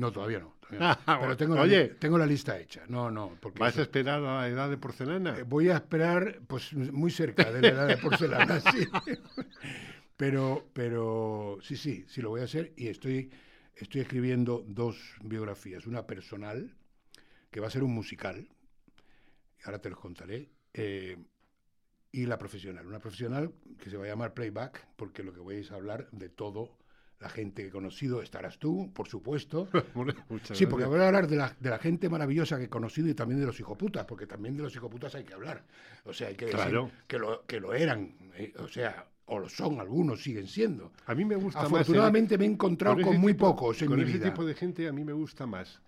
[0.00, 0.54] No, todavía no.
[0.60, 0.98] todavía no.
[1.06, 1.88] Ah, Pero tengo la, oye.
[1.88, 2.82] li- tengo la lista hecha.
[2.88, 3.36] No, no.
[3.40, 5.38] Porque ¿Vas a esperar a la edad de porcelana?
[5.38, 8.88] eh, voy a esperar, pues muy cerca de la edad de porcelana, sí.
[10.16, 13.30] Pero, pero sí, sí, sí lo voy a hacer y estoy,
[13.76, 15.86] estoy escribiendo dos biografías.
[15.86, 16.74] Una personal,
[17.50, 18.48] que va a ser un musical,
[19.64, 21.16] ahora te los contaré, eh,
[22.12, 22.86] y la profesional.
[22.86, 26.08] Una profesional que se va a llamar Playback, porque lo que voy es a hablar
[26.10, 26.76] de todo
[27.20, 28.22] la gente que he conocido.
[28.22, 29.68] Estarás tú, por supuesto.
[29.94, 30.14] Bueno,
[30.52, 33.14] Sí, porque voy a hablar de la, de la gente maravillosa que he conocido y
[33.14, 35.64] también de los hijoputas, porque también de los hijoputas hay que hablar.
[36.04, 36.90] O sea, hay que decir Claro.
[37.06, 40.92] que, lo, que lo eran, eh, o sea, o lo son, algunos siguen siendo.
[41.06, 41.70] A mí me gusta más...
[41.70, 44.24] el- Afortunadamente me he encontrado con, muy tipo- pocos en con mi ese vida.
[44.30, 45.80] tipo de gente a mí me gusta más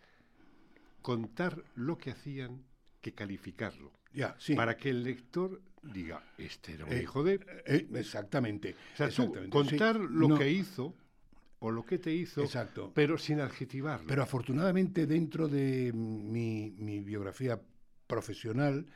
[1.01, 2.63] contar lo que hacían
[3.01, 3.93] que calificarlo.
[4.13, 4.55] Ya, sí.
[4.55, 7.41] Para que el lector diga, este era un Eh, hijo de...
[7.67, 8.77] Eh, exactamente.
[8.95, 9.51] O sea, tú exactamente, sí.
[9.51, 10.95] contar lo No, que hizo
[11.63, 12.91] o lo que te hizo, Exacto.
[12.95, 14.07] pero sin adjetivarlo.
[14.09, 17.61] Pero afortunadamente dentro de mi, mi biografía
[18.07, 18.87] profesional,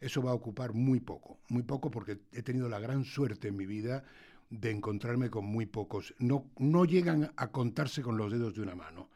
[0.00, 3.56] eso va a ocupar muy poco, muy poco porque he tenido la gran suerte en
[3.56, 4.04] mi vida
[4.50, 6.14] de encontrarme con muy pocos.
[6.18, 9.08] No, no llegan a contarse con los dedos de una mano,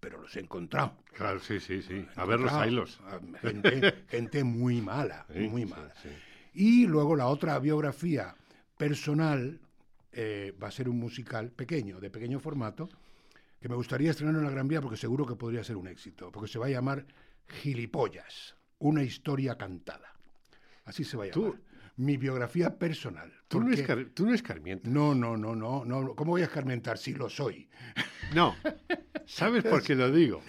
[0.00, 0.96] pero los he encontrado.
[1.12, 2.04] Claro, sí, sí, sí.
[2.16, 3.00] A ver los hilos.
[3.04, 5.92] Ah, Gente, gente muy mala, Sí, muy sí, mala.
[6.02, 6.08] sí.
[6.54, 8.34] Y luego la otra biografía
[8.76, 9.60] personal
[10.14, 12.88] eh, va a ser un musical pequeño, de pequeño formato,
[13.60, 16.30] que me gustaría estrenar en la Gran Vía porque seguro que podría ser un éxito,
[16.30, 17.06] porque se va a llamar
[17.48, 20.12] Gilipollas, una historia cantada.
[20.84, 21.60] Así se va a Tú- llamar.
[21.96, 23.32] Mi biografía personal.
[23.46, 24.90] Tú no, porque- escar- tú no escarmientas.
[24.92, 26.16] no, no, no, no, no.
[26.16, 27.68] ¿Cómo voy a escarmentar si lo soy?
[28.34, 28.56] No.
[29.26, 30.42] ¿Sabes por qué lo digo?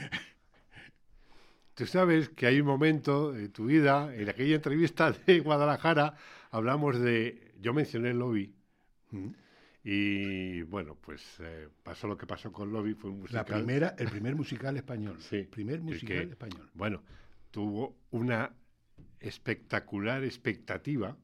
[1.76, 6.16] Tú sabes que hay un momento de tu vida, en aquella entrevista de Guadalajara,
[6.51, 8.55] hablamos de, yo mencioné el lobby,
[9.11, 9.28] ¿Mm?
[9.88, 13.46] Y bueno, pues eh, pasó lo que pasó con lobby, fue un musical.
[13.48, 15.18] La primera, el primer musical español.
[15.22, 16.70] Sí, Primer musical que- español.
[16.74, 17.04] Bueno,
[17.52, 18.52] tuvo una
[19.20, 21.16] espectacular expectativa.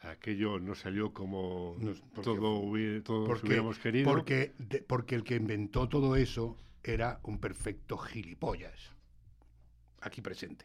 [0.00, 4.10] Aquello no salió como No, porque todo hubi- todos Porque, hubiéramos querido.
[4.10, 8.90] porque, de- porque el que inventó todo eso era un perfecto gilipollas.
[10.00, 10.64] Aquí presente.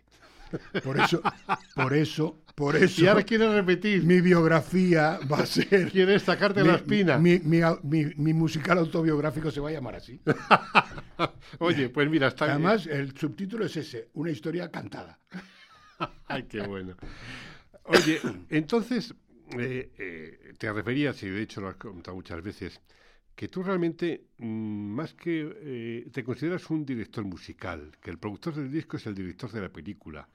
[0.84, 1.22] Por eso,
[1.76, 5.92] por eso, por eso, y ahora quieres repetir, mi biografía va a ser.
[5.92, 7.18] quieres sacarte mi, la espina.
[7.18, 10.22] Mi, mi- musical autobiográfico se va a llamar así.
[11.60, 12.56] Oye, pues mira, está bien.
[12.56, 15.20] Además, el subtítulo es ese: una historia cantada.
[16.28, 16.96] Ay, qué bueno.
[17.84, 18.20] Oye,
[18.50, 19.14] entonces,
[19.58, 22.82] eh, eh, te referías, y de hecho lo has comentado muchas veces,
[23.36, 24.46] que tú realmente, mm,
[24.96, 29.16] más que eh, te consideras un director musical, que el productor del disco es el
[29.16, 30.28] director de la película.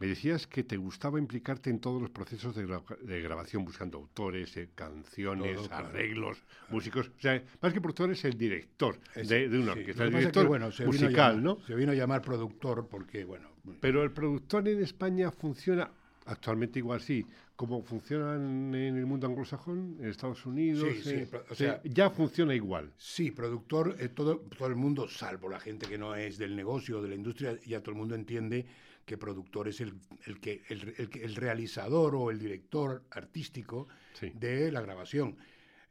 [0.00, 3.98] Me decías que te gustaba implicarte en todos los procesos de, gra- de grabación, buscando
[3.98, 5.86] autores, eh, canciones, Todo, claro.
[5.88, 6.38] arreglos,
[6.70, 7.08] músicos.
[7.08, 9.80] O sea, más que productor es el director Es- de, de una sí.
[9.80, 11.58] orquesta, el que, director bueno, musical, llamar- ¿no?
[11.66, 13.48] Se vino a llamar productor porque, bueno.
[13.80, 15.90] Pero el productor en España funciona,
[16.26, 17.26] actualmente igual sí,
[17.56, 20.88] como funcionan en el mundo anglosajón, en Estados Unidos.
[20.94, 22.92] Sí, sí, eh, o sí, sea- ya funciona igual.
[22.96, 27.02] Sí, productor, eh, todo, todo el mundo, salvo la gente que no es del negocio,
[27.02, 28.64] de la industria, ya todo el mundo entiende
[29.08, 29.94] que productor es el,
[30.26, 34.30] el que, el, el el realizador o el director artístico Sí.
[34.34, 35.36] de la grabación.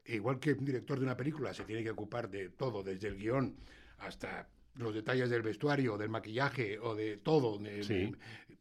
[0.06, 3.18] Igual que un director de una película se tiene que ocupar de todo, desde el
[3.18, 3.56] guion
[4.00, 7.58] hasta los detalles del vestuario, del maquillaje o de todo.
[7.58, 7.94] de- Sí.
[7.94, 8.16] de-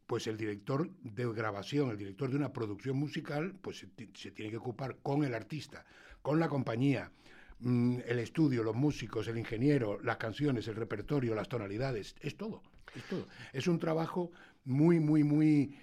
[0.07, 4.49] pues el director de grabación, el director de una producción musical, pues se, se tiene
[4.51, 5.85] que ocupar con el artista,
[6.21, 7.11] con la compañía,
[7.59, 12.63] mm, el estudio, los músicos, el ingeniero, las canciones, el repertorio, las tonalidades, es todo,
[12.95, 13.27] es todo.
[13.51, 14.31] Es un trabajo
[14.67, 15.75] muy, muy, muy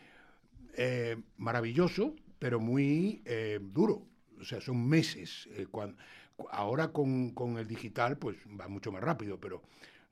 [0.77, 4.07] eh, maravilloso, pero muy eh, duro.
[4.41, 5.49] O sea, son meses.
[5.53, 5.97] eh, cuan-
[6.37, 9.63] cu- ahora con, con el digital, pues va mucho más rápido, pero,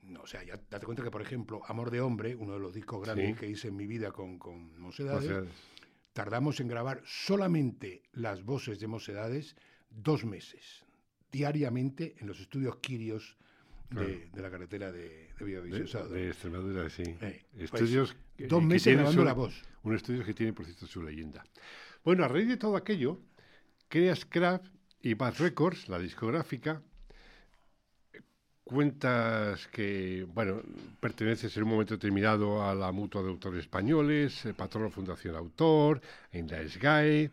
[0.03, 2.73] no, o sea, ya date cuenta que, por ejemplo, Amor de Hombre, uno de los
[2.73, 3.33] discos grandes Sí.
[3.39, 5.47] que hice en mi vida con, con Mocedades,
[6.13, 9.55] tardamos en grabar solamente las voces de Mocedades
[9.91, 10.83] dos meses,
[11.31, 13.37] diariamente en los estudios Quirios
[13.89, 14.31] de, Claro.
[14.33, 16.07] de la carretera de, de de, Villavicencio.
[16.07, 17.03] de Extremadura, sí.
[17.21, 19.61] Eh, pues, Estudios que- dos meses grabando su- la voz.
[19.83, 21.43] Un estudio que tiene, por cierto, su leyenda.
[22.03, 23.19] Bueno, a raíz de todo aquello,
[23.89, 24.65] creas Craft
[25.01, 26.81] y Bad Records, la discográfica,
[28.63, 30.61] cuentas que, bueno,
[30.99, 36.01] perteneces en un momento determinado a la Mutua de Autores Españoles, eh, patrono Fundación Autor,
[36.31, 37.29] en la SGAE.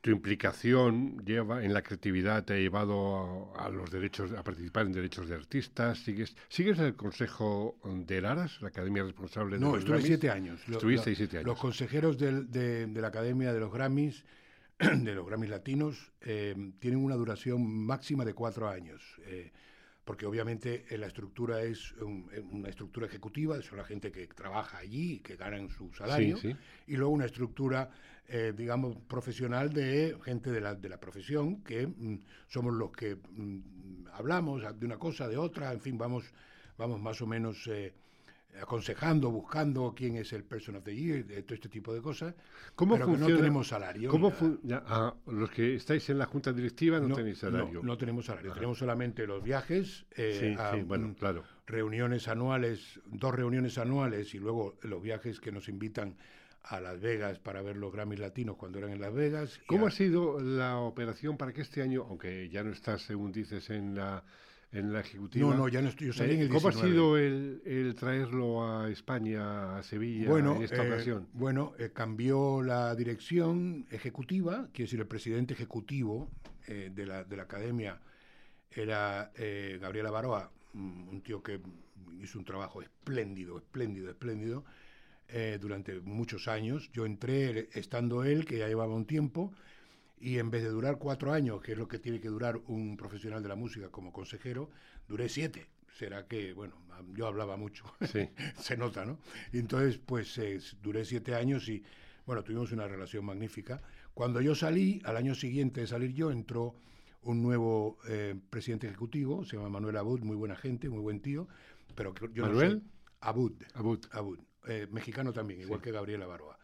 [0.00, 4.92] Tu implicación lleva en la creatividad te ha llevado a, los derechos, a participar en
[4.92, 5.98] derechos de artistas.
[6.00, 10.06] ¿Sigues, sigues el consejo de Laras, la academia responsable de no, los estuve Grammys?
[10.06, 10.60] siete años.
[10.68, 11.46] Estuviste lo- siete años.
[11.46, 14.24] Los consejeros del- de, de la Academia de los Grammys,
[14.78, 19.02] de los Grammys Latinos, eh, tienen una duración máxima de cuatro años.
[19.26, 19.52] eh,
[20.04, 24.26] porque obviamente eh, la estructura es un- eh, una estructura ejecutiva, son la gente que
[24.28, 26.56] trabaja allí que ganan su salario, sí.
[26.86, 27.90] y luego una estructura,
[28.30, 33.16] eh, digamos, profesional de gente de la, de la profesión, que mm, somos los que
[33.16, 36.24] mm, hablamos de una cosa, de otra, en fin, vamos,
[36.76, 37.94] vamos más o menos eh,
[38.60, 42.34] aconsejando, buscando quién es el Person of the Year, de todo este tipo de cosas,
[42.74, 44.10] ¿Cómo pero que no tenemos salario.
[44.10, 44.30] ¿Cómo
[44.62, 47.82] ya, ah, los que estáis en la junta directiva no, no, tenéis salario.
[47.82, 48.60] no tenemos salario, Ajá.
[48.60, 51.44] tenemos solamente los viajes, eh, sí, a, sí, bueno, claro.
[51.66, 56.16] reuniones anuales, dos reuniones anuales y luego los viajes que nos invitan
[56.70, 59.58] a Las Vegas para ver los Grammys latinos cuando eran en Las Vegas.
[59.66, 63.32] ¿Cómo a- ha sido la operación para que este año, aunque ya no estás, según
[63.32, 64.22] dices, en la,
[64.72, 65.48] en la ejecutiva?
[65.48, 66.86] No, no, ya no estoy, yo salí en eh, el ¿Cómo 19.
[66.86, 71.28] ha sido el, el traerlo a España, a Sevilla, bueno, en esta eh, ocasión?
[71.32, 76.30] Bueno, eh, cambió la dirección ejecutiva, quiere decir, el presidente ejecutivo
[76.66, 77.98] eh, de, la, de la academia
[78.70, 81.60] era eh, Gabriela Baroa, un tío que
[82.20, 84.64] hizo un trabajo espléndido, espléndido, espléndido,
[85.28, 86.90] eh, durante muchos años.
[86.92, 89.52] Yo entré estando él, que ya llevaba un tiempo,
[90.20, 92.96] y en vez de durar cuatro años, que es lo que tiene que durar un
[92.96, 94.70] profesional de la música como consejero,
[95.06, 95.68] duré siete.
[95.96, 96.74] Será que, bueno,
[97.14, 98.28] yo hablaba mucho Sí.
[98.58, 99.18] se nota, ¿no?
[99.52, 101.82] Y entonces, pues eh, duré siete años y,
[102.26, 103.80] bueno, tuvimos una relación magnífica.
[104.14, 106.74] Cuando yo salí, al año siguiente de salir yo, entró
[107.22, 111.48] un nuevo eh, presidente ejecutivo, se llama Manuel Abud, muy buena gente, muy buen tío,
[111.94, 112.74] pero yo ¿Manuel?
[112.74, 112.86] no sé.
[113.20, 114.04] Abud, Abud.
[114.12, 116.58] Abud, eh, mexicano también, igual que Gabriela Baroa.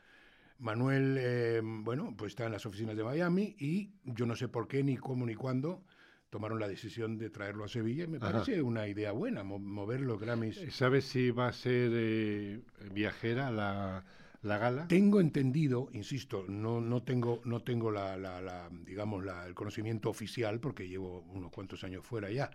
[0.58, 4.68] Manuel, eh, bueno, pues está en las oficinas de Miami y yo no sé por
[4.68, 5.82] qué, ni cómo, ni cuándo
[6.30, 8.32] tomaron la decisión de traerlo a Sevilla y me Ajá.
[8.32, 10.60] parece una idea buena, mo- mover los Grammys.
[10.70, 12.60] ¿Sabes si va a ser eh,
[12.92, 14.04] viajera la,
[14.42, 14.86] la gala?
[14.88, 20.08] Tengo entendido, insisto, no, no tengo, no tengo la, la- la, digamos, la- el conocimiento
[20.10, 22.50] oficial porque llevo unos cuantos años fuera ya,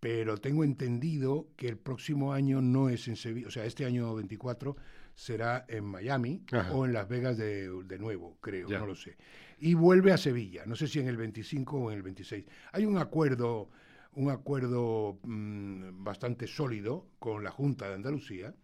[0.00, 4.14] pero tengo entendido que el próximo año no es en Sevilla, o sea, este año
[4.14, 4.76] 24
[5.14, 6.72] será en Miami Ajá.
[6.74, 8.78] o en Las Vegas de, de nuevo, creo, Ya.
[8.78, 9.16] no lo sé.
[9.58, 12.44] Y vuelve a Sevilla, no sé si en el 25 o en el 26.
[12.72, 13.70] Hay un acuerdo,
[14.12, 18.54] un acuerdo mm, bastante sólido con la Junta de Andalucía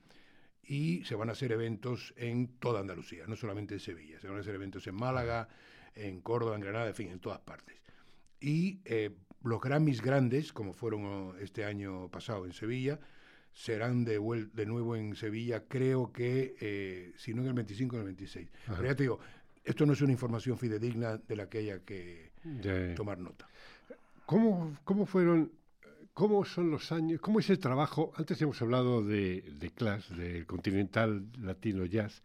[0.62, 4.20] y se van a hacer eventos en toda Andalucía, no solamente en Sevilla.
[4.20, 5.48] Se van a hacer eventos en Málaga,
[5.94, 7.80] en Córdoba, en Granada, en fin, en todas partes.
[8.40, 9.10] Y eh,
[9.44, 12.98] los Grammys grandes, como fueron oh, este año pasado en Sevilla,
[13.52, 14.18] serán de,
[14.52, 18.48] de nuevo en Sevilla, creo que, eh, si no en el 25 en el 26.
[18.64, 18.76] Ajá.
[18.76, 19.20] Pero ya te digo,
[19.64, 22.32] esto no es una información fidedigna de la que haya que
[22.96, 23.48] tomar nota.
[24.26, 25.52] ¿Cómo, ¿Cómo fueron,
[26.14, 28.12] cómo son los años, cómo es el trabajo?
[28.16, 32.22] Antes hemos hablado de, de Clash, del Continental Latino Jazz,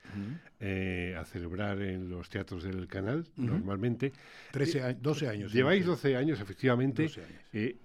[0.59, 4.11] eh, a celebrar en los teatros del canal, normalmente.
[4.51, 5.53] 13 a- 12 años.
[5.53, 7.41] Lleváis hemos 12 años, efectivamente, 12 años.
[7.53, 7.77] eh,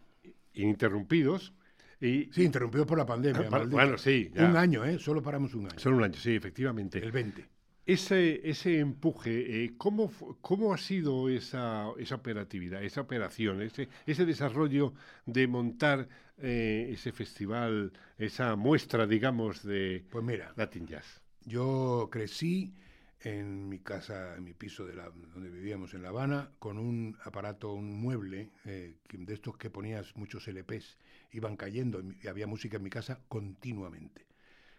[0.54, 1.52] ininterrumpidos.
[2.00, 3.48] Y, Sí, interrumpido por la pandemia.
[3.52, 4.46] Ah, bueno, sí, ya.
[4.48, 4.98] Un año, ¿eh?
[4.98, 5.78] Solo paramos un año.
[5.78, 6.98] Solo un año, sí, efectivamente.
[6.98, 7.46] El 20.
[7.84, 10.10] Ese, ese empuje, eh, ¿cómo,
[10.40, 14.94] ¿cómo ha sido esa, esa operatividad, esa operación, ese, ese desarrollo
[15.26, 16.08] de montar
[16.38, 21.20] eh, ese festival, esa muestra, digamos, de Pues mira, Latin Jazz?
[21.44, 22.74] yo crecí
[23.20, 27.16] en mi casa, en mi piso de la, donde vivíamos en La Habana, con un
[27.24, 30.98] aparato, un mueble, eh, de estos que ponías muchos LPs,
[31.30, 34.26] iban cayendo y había música en mi casa continuamente.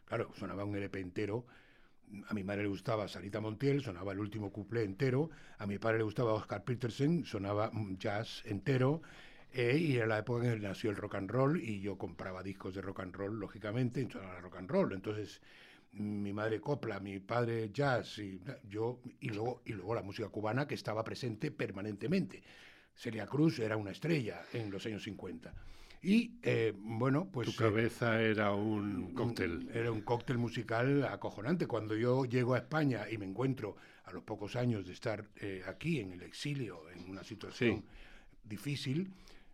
[0.06, 1.46] Claro, sonaba un LP entero.
[2.28, 5.30] A mi madre le gustaba Sarita Montiel, sonaba el último couplé entero.
[5.58, 9.02] A mi padre le gustaba Oscar Peterson, sonaba mm, jazz entero.
[9.52, 12.42] eh, y era la época en que nació el rock and roll y yo compraba
[12.44, 14.94] discos de rock and roll, lógicamente, y sonaba rock and roll.
[14.94, 15.42] Entonces,
[15.94, 20.68] mi madre copla, mi padre jazz, y yo, y luego, y luego la música cubana
[20.68, 22.44] que estaba presente permanentemente.
[22.96, 25.54] Celia Cruz era una estrella en los años 50.
[26.04, 27.48] Y eh, bueno, pues.
[27.48, 29.70] Tu eh, cabeza era un cóctel.
[29.74, 31.66] era un cóctel musical acojonante.
[31.66, 35.64] Cuando yo llego a España y me encuentro a los pocos años de estar eh,
[35.66, 37.86] aquí en el exilio, en una situación
[38.44, 39.14] difícil,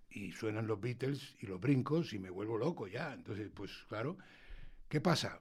[0.10, 3.14] y suenan los Beatles y los brincos y me vuelvo loco ya.
[3.14, 4.18] Entonces, pues claro,
[4.88, 5.39] ¿qué pasa?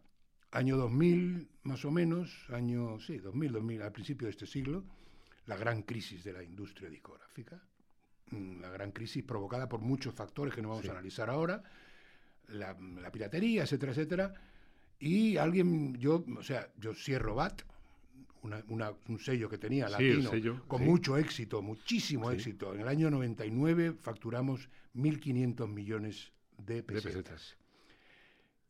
[0.51, 4.85] Año 2000, más o menos, año, sí, 2000, 2000, al principio de este siglo,
[5.47, 7.78] la gran crisis de la industria discográfica, mm,
[8.31, 10.89] la gran crisis provocada por muchos factores que no vamos Sí.
[10.89, 11.63] a analizar ahora,
[12.49, 12.77] la,
[13.13, 14.35] piratería, etcétera, etcétera.
[14.99, 17.63] Y alguien, yo, o sea, yo cierro BAT,
[18.43, 20.31] un sello que tenía latino,
[20.67, 22.75] con mucho éxito, muchísimo éxito.
[22.75, 27.57] En el año 99 facturamos 1.500 millones de pesetas.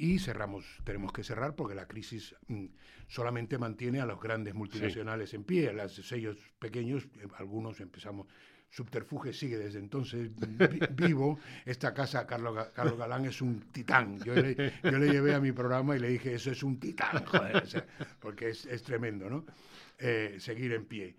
[0.01, 2.67] Y cerramos, tenemos que cerrar porque la crisis mm,
[3.09, 5.73] solamente mantiene a los grandes multinacionales en pie.
[5.73, 8.29] Los sellos pequeños, eh, algunos empezamos,
[8.71, 10.31] Subterfuge sigue desde entonces
[10.95, 11.39] vivo.
[11.65, 14.19] Esta casa, Carlos, Carlos Galán, es un titán.
[14.21, 17.87] Yo le, llevé a mi programa y le dije, eso es un titán, joder,
[18.21, 19.45] porque es, es, tremendo, ¿no?
[19.99, 21.17] Eh, seguir en pie.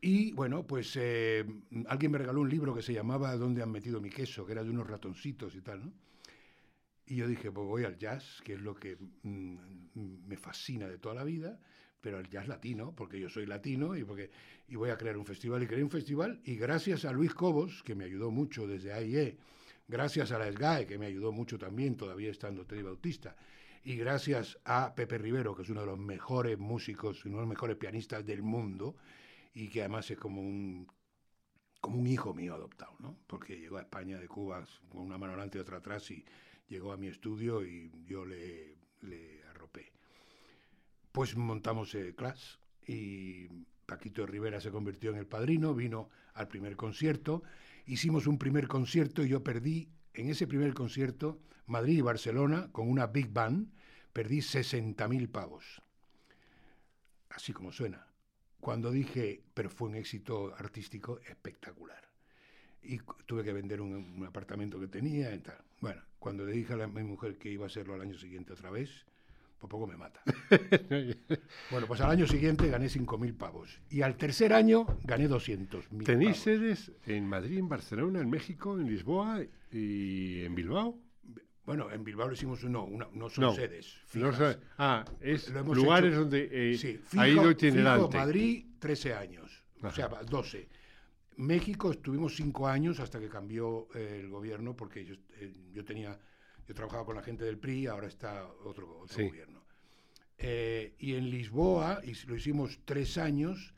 [0.00, 1.44] Y bueno, pues eh,
[1.86, 4.44] alguien me regaló un libro que se llamaba ¿Dónde han metido mi queso?
[4.44, 5.92] que era de unos ratoncitos y tal, ¿no?
[7.06, 9.56] Y yo dije, pues voy al jazz, que es lo que mm,
[10.26, 11.58] me fascina de toda la vida,
[12.04, 14.30] pero el jazz latino, porque yo soy latino y, porque,
[14.68, 15.62] y voy a crear un festival.
[15.62, 19.38] Y creé un festival y gracias a Luis Cobos, que me ayudó mucho desde AIE,
[19.88, 23.34] gracias a la SGAE, que me ayudó mucho también, todavía estando Teddy Bautista,
[23.84, 27.48] y gracias a Pepe Rivero, que es uno de los mejores músicos, uno de los
[27.48, 28.96] mejores pianistas del mundo,
[29.54, 30.86] y que además es como un
[31.80, 33.18] como un hijo mío adoptado, ¿no?
[33.26, 36.24] Porque llegó a España de Cuba con una mano delante y otra atrás y
[36.68, 38.76] llegó a mi estudio y yo le,
[41.14, 42.56] pues montamos el Clash
[42.88, 43.46] y
[43.86, 47.44] Paquito Rivera se convirtió en el padrino, vino al primer concierto,
[47.86, 52.90] hicimos un primer concierto y yo perdí en ese primer concierto Madrid y Barcelona con
[52.90, 53.70] una big band,
[54.12, 55.80] perdí 60.000 pavos.
[57.30, 58.08] Así como suena.
[58.58, 62.02] Cuando dije, pero fue un éxito artístico espectacular.
[62.82, 65.58] Y tuve que vender un, apartamento que tenía y tal.
[65.80, 68.70] Bueno, cuando le dije a mi mujer que iba a hacerlo al año siguiente otra
[68.70, 69.06] vez,
[69.68, 70.22] poco me mata.
[71.70, 73.80] bueno, pues al año siguiente gané 5.000 pavos.
[73.90, 78.86] Y al tercer año gané 200.000 ¿Tenéis sedes en Madrid, en Barcelona, en México, en
[78.86, 79.40] Lisboa
[79.70, 80.98] y en Bilbao?
[81.64, 83.96] Bueno, en Bilbao lo hicimos, no, no son sedes.
[84.76, 88.18] ah, es lugares donde eh, sí, ha ido itinerante.
[88.18, 90.68] Madrid, 13 años, o sea, 12.
[91.36, 96.18] México estuvimos 5 años hasta que cambió eh, el gobierno porque yo, eh, yo tenía
[96.66, 99.64] yo trabajaba con la gente del PRI, ahora está otro, otro gobierno.
[100.38, 103.74] Eh, y en Lisboa y lo hicimos tres años,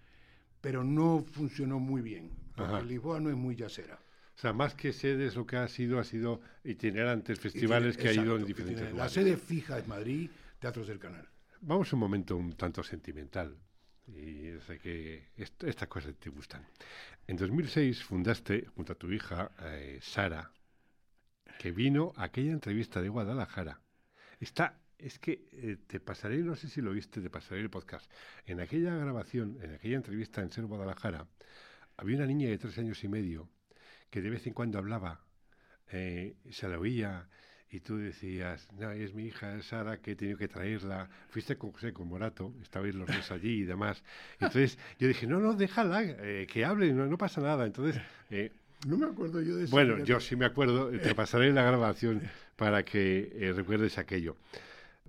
[0.61, 2.30] pero no funcionó muy bien.
[2.57, 3.99] Porque Lisboa no es muy yacera.
[4.34, 8.12] O sea, más que sedes, lo que ha sido, ha sido itinerantes, festivales que ha
[8.12, 8.99] ido en diferentes lugares.
[8.99, 11.26] La sede fija es Madrid, Teatros del Canal.
[11.62, 13.57] Vamos a un momento un tanto sentimental.
[14.07, 16.64] Y sé que estas cosas te gustan.
[17.26, 20.53] En 2006 fundaste, junto a tu hija, eh, Sara,
[21.59, 23.81] que vino a aquella entrevista de Guadalajara.
[24.41, 28.11] Está, es que eh, te pasaré, no sé si lo viste, te pasaré el podcast.
[28.45, 31.27] En aquella grabación, en aquella entrevista en Ser Guadalajara,
[31.97, 33.49] había una niña de tres años y medio
[34.11, 35.25] que de vez en cuando hablaba,
[35.91, 37.29] eh, se la oía
[37.71, 41.09] y tú decías, no, es mi hija Sara que he tenido que traerla.
[41.31, 44.03] Fuiste con José, con Morato, estabais los dos allí y demás.
[44.41, 47.67] Entonces yo dije, no, no, déjala, eh, que hable, no, no, pasa nada.
[47.67, 48.01] Entonces
[48.87, 49.70] no me acuerdo yo de eso.
[49.70, 52.22] Bueno, yo sí me acuerdo, te pasaré la grabación
[52.57, 54.37] para que eh, recuerdes aquello.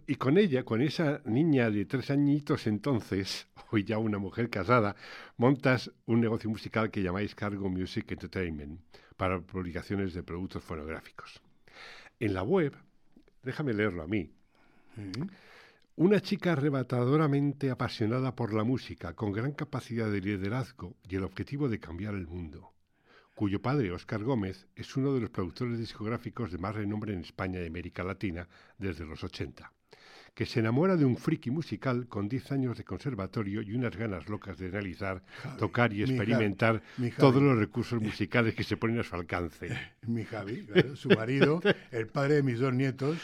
[0.07, 4.95] Y con ella, con esa niña de tres añitos entonces, hoy ya una mujer casada,
[5.35, 8.79] montas un negocio musical que llamáis Cargo Music Entertainment
[9.17, 11.41] para publicaciones de productos fonográficos.
[12.19, 12.73] En la web,
[13.43, 14.31] déjame leerlo a mí,
[15.95, 21.69] una chica arrebatadoramente apasionada por la música, con gran capacidad de liderazgo y el objetivo
[21.69, 22.71] de cambiar el mundo
[23.37, 27.61] cuyo padre, Óscar Gómez, es uno de los productores discográficos de más renombre en España
[27.61, 29.71] y América Latina desde los 80
[30.37, 34.29] que se enamora de un friki musical con 10 años de conservatorio y unas ganas
[34.29, 35.23] locas de realizar,
[35.57, 36.83] tocar y experimentar
[37.17, 39.69] todos los recursos musicales que se ponen a su alcance.
[40.05, 41.59] Mi Javi, su marido,
[41.89, 43.17] el padre de mis dos nietos,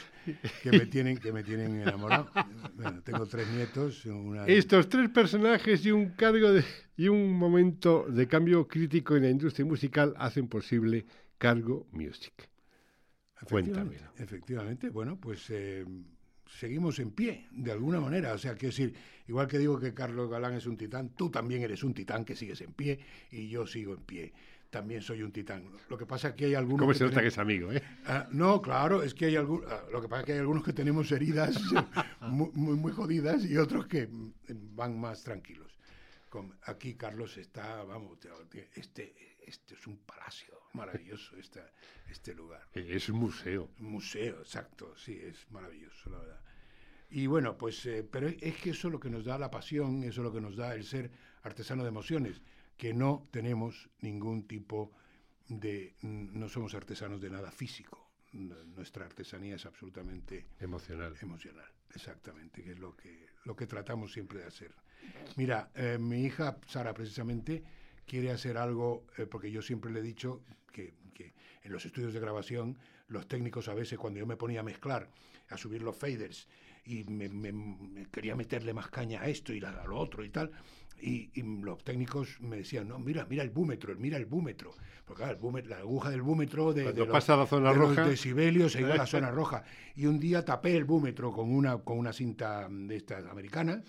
[0.63, 2.31] que me tienen, que me tienen enamorado.
[2.73, 4.07] Bueno, tengo tres nietos.
[4.47, 6.63] Estos tres personajes y un cargo de,
[6.97, 11.05] y un momento de cambio crítico en la industria musical hacen posible
[11.37, 12.49] Cargo Music.
[13.47, 13.97] Cuéntame.
[14.17, 15.85] Efectivamente, bueno, pues eh,
[16.59, 18.33] seguimos en pie, de alguna manera.
[18.33, 18.93] O sea, quiero decir,
[19.27, 22.35] igual que digo que Carlos Galán es un titán, tú también eres un titán que
[22.35, 22.99] sigues en pie
[23.31, 24.33] y yo sigo en pie.
[24.69, 25.69] También soy un titán.
[25.87, 26.79] Lo que pasa es que hay algunos.
[26.79, 27.83] ¿Cómo se nota que es amigo, eh?
[28.05, 29.71] Ah, no, claro, es que hay algunos.
[29.71, 31.59] Ah, lo que pasa es que hay algunos que tenemos heridas
[32.21, 34.09] muy, muy, jodidas y otros que
[34.49, 35.77] van más tranquilos.
[36.63, 38.17] aquí Carlos está, vamos,
[38.73, 39.13] este,
[39.45, 41.61] este es un palacio maravilloso, este,
[42.09, 42.67] este lugar.
[42.73, 43.69] Es un museo.
[43.79, 46.42] Un museo, exacto, sí, es maravilloso, la verdad.
[47.15, 50.01] Y bueno, pues, eh, pero es que eso es lo que nos da la pasión,
[50.03, 51.11] eso es lo que nos da el ser
[51.43, 52.41] artesano de emociones,
[52.75, 54.91] que no tenemos ningún tipo
[55.47, 61.15] de, no somos artesanos de nada físico, nuestra artesanía es absolutamente emocional.
[61.21, 64.73] Emocional, exactamente, que es lo que, lo que tratamos siempre de hacer.
[65.35, 67.63] Mira, eh, mi hija Sara precisamente
[68.07, 70.41] quiere hacer algo, eh, porque yo siempre le he dicho
[70.71, 74.61] que, que, en los estudios de grabación los técnicos a veces cuando yo me ponía
[74.61, 75.11] a mezclar,
[75.49, 76.47] a subir los faders
[76.85, 80.51] y me, quería meterle más caña a esto y a lo otro y tal,
[81.03, 81.29] y,
[81.61, 84.73] los técnicos me decían, no, mira, mira el búmetro, mira el búmetro.
[85.05, 88.07] Porque claro, la aguja del búmetro de, de, los, la zona roja.
[88.07, 89.65] decibelios se iba a la zona roja.
[89.95, 93.83] Y un día tapé el búmetro con una, con una cinta de estas americanas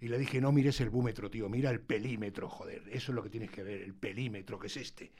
[0.00, 2.82] y le dije, no mires el búmetro, tío, mira el pelímetro, joder.
[2.88, 5.10] Eso es lo que tienes que ver, el pelímetro, que es este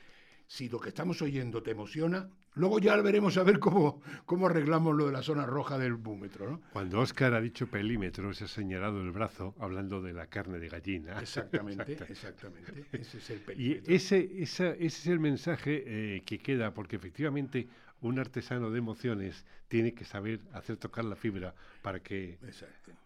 [0.50, 4.96] si lo que estamos oyendo te emociona, luego ya veremos a ver cómo, cómo arreglamos
[4.96, 6.50] lo de la zona roja del búmetro.
[6.50, 6.60] ¿no?
[6.72, 10.68] Cuando Oscar ha dicho pelímetro, se ha señalado el brazo hablando de la carne de
[10.68, 11.20] gallina.
[11.20, 12.84] Exactamente, exactamente.
[12.90, 13.92] Ese es el pelímetro.
[13.92, 17.68] Y ese, ese es el mensaje eh, que queda, porque efectivamente
[18.00, 22.38] un artesano de emociones tiene que saber hacer tocar la fibra para que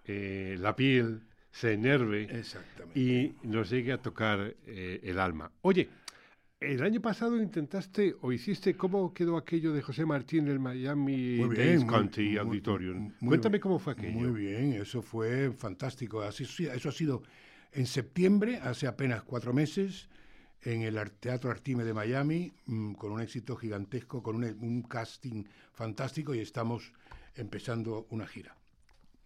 [0.07, 1.21] eh, la piel
[1.51, 2.43] se enerve
[2.95, 5.53] y nos llegue a tocar eh, el alma.
[5.61, 5.91] Oye,
[6.73, 11.87] el año pasado intentaste o hiciste, ¿cómo quedó aquello de José Martín del Miami Dade
[11.87, 13.13] County Auditorium?
[13.25, 14.19] Cuéntame cómo fue aquello.
[14.19, 16.23] Muy bien, eso fue fantástico.
[16.23, 17.23] Así, eso ha sido
[17.73, 20.09] en septiembre, hace apenas cuatro meses,
[20.63, 26.35] en el Teatro Artime de Miami, mm, con un éxito gigantesco, con un, casting fantástico
[26.35, 26.93] y estamos
[27.35, 28.57] empezando una gira.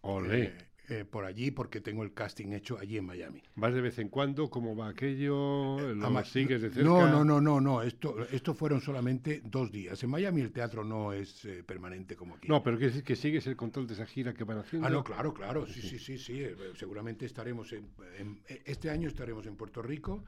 [0.00, 0.44] Olé.
[0.44, 0.54] Eh,
[0.90, 3.42] eh, por allí porque tengo el casting hecho allí en Miami.
[3.56, 4.48] ¿Vas de vez en cuando?
[4.48, 5.78] ¿Cómo va aquello?
[5.78, 6.88] Eh, ¿Lo sigues de cerca?
[6.88, 7.82] No, no, no, no, no.
[7.82, 10.02] Esto, esto fueron solamente dos días.
[10.02, 12.48] En Miami el teatro no es eh, permanente como aquí.
[12.48, 14.88] No, pero que, que sigues el control de esa gira que van haciendo.
[14.88, 15.66] Ah, no, claro, claro.
[15.66, 16.42] Sí, sí, sí, sí.
[16.74, 20.24] seguramente estaremos en, Este año estaremos en Puerto Rico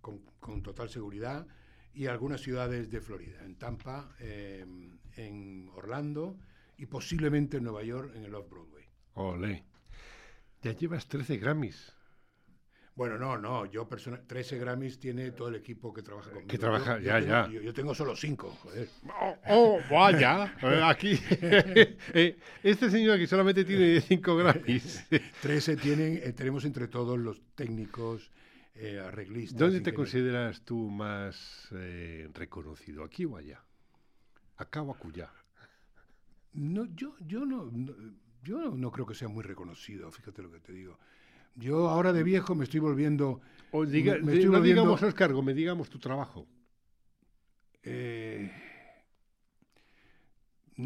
[0.00, 1.46] con, con, total seguridad
[1.94, 3.44] y algunas ciudades de Florida.
[3.44, 6.36] En Tampa, en Orlando
[6.78, 8.86] y posiblemente en Nueva York en el Off-Broadway.
[9.14, 9.69] Ole.
[10.62, 11.92] Ya llevas 13 Grammys.
[12.94, 16.48] Bueno, no, no, yo personal, 13 Grammys tiene todo el equipo que trabaja conmigo.
[16.48, 17.48] Que trabaja, ya, ya.
[17.48, 18.88] Yo, tengo solo 5, joder.
[19.22, 25.06] Oh, oh vaya, eh, aquí, eh, este señor aquí solamente tiene 5 Grammys.
[25.40, 28.30] 13 tienen, eh, tenemos entre todos los técnicos,
[29.06, 29.58] arreglistas.
[29.58, 31.68] ¿Dónde te consideras tú más
[32.34, 33.62] reconocido, aquí o allá?
[34.56, 35.30] ¿Acá o acullá?
[36.52, 37.70] No, yo, yo no
[38.42, 40.98] yo no creo que sea muy reconocido, fíjate lo que te digo.
[41.54, 43.40] Yo ahora de viejo me estoy volviendo...
[43.72, 46.46] O diga, me estoy no digamos Oscar me digamos tu trabajo.
[47.82, 48.50] Eh,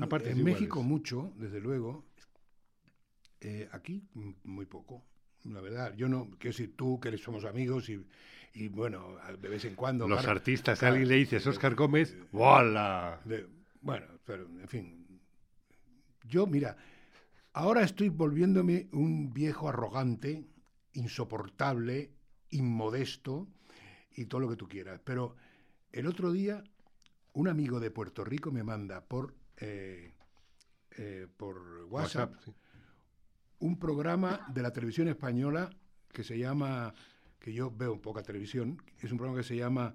[0.00, 2.04] Aparte en México mucho, desde luego.
[3.40, 4.02] Eh, aquí
[4.44, 5.04] muy poco,
[5.44, 5.94] la verdad.
[5.96, 8.04] Yo no, quiero decir, tú que somos amigos y,
[8.54, 10.08] y bueno, de vez en cuando...
[10.08, 13.20] Los artistas, a alguien le dices Oscar Gómez, ¡Wala!
[13.80, 15.20] bueno, pero en fin.
[16.26, 16.76] Yo, mira,
[17.56, 20.44] Ahora estoy volviéndome un viejo arrogante,
[20.92, 22.10] insoportable,
[22.50, 23.46] inmodesto
[24.16, 25.00] y todo lo que tú quieras.
[25.04, 25.36] Pero
[25.92, 26.64] el otro día
[27.34, 30.14] un amigo de Puerto Rico me manda por, eh,
[30.96, 32.34] eh, por WhatsApp,
[33.60, 35.70] un programa de la televisión española
[36.12, 36.92] que se llama,
[37.38, 39.94] que yo veo poca televisión, es un programa que se llama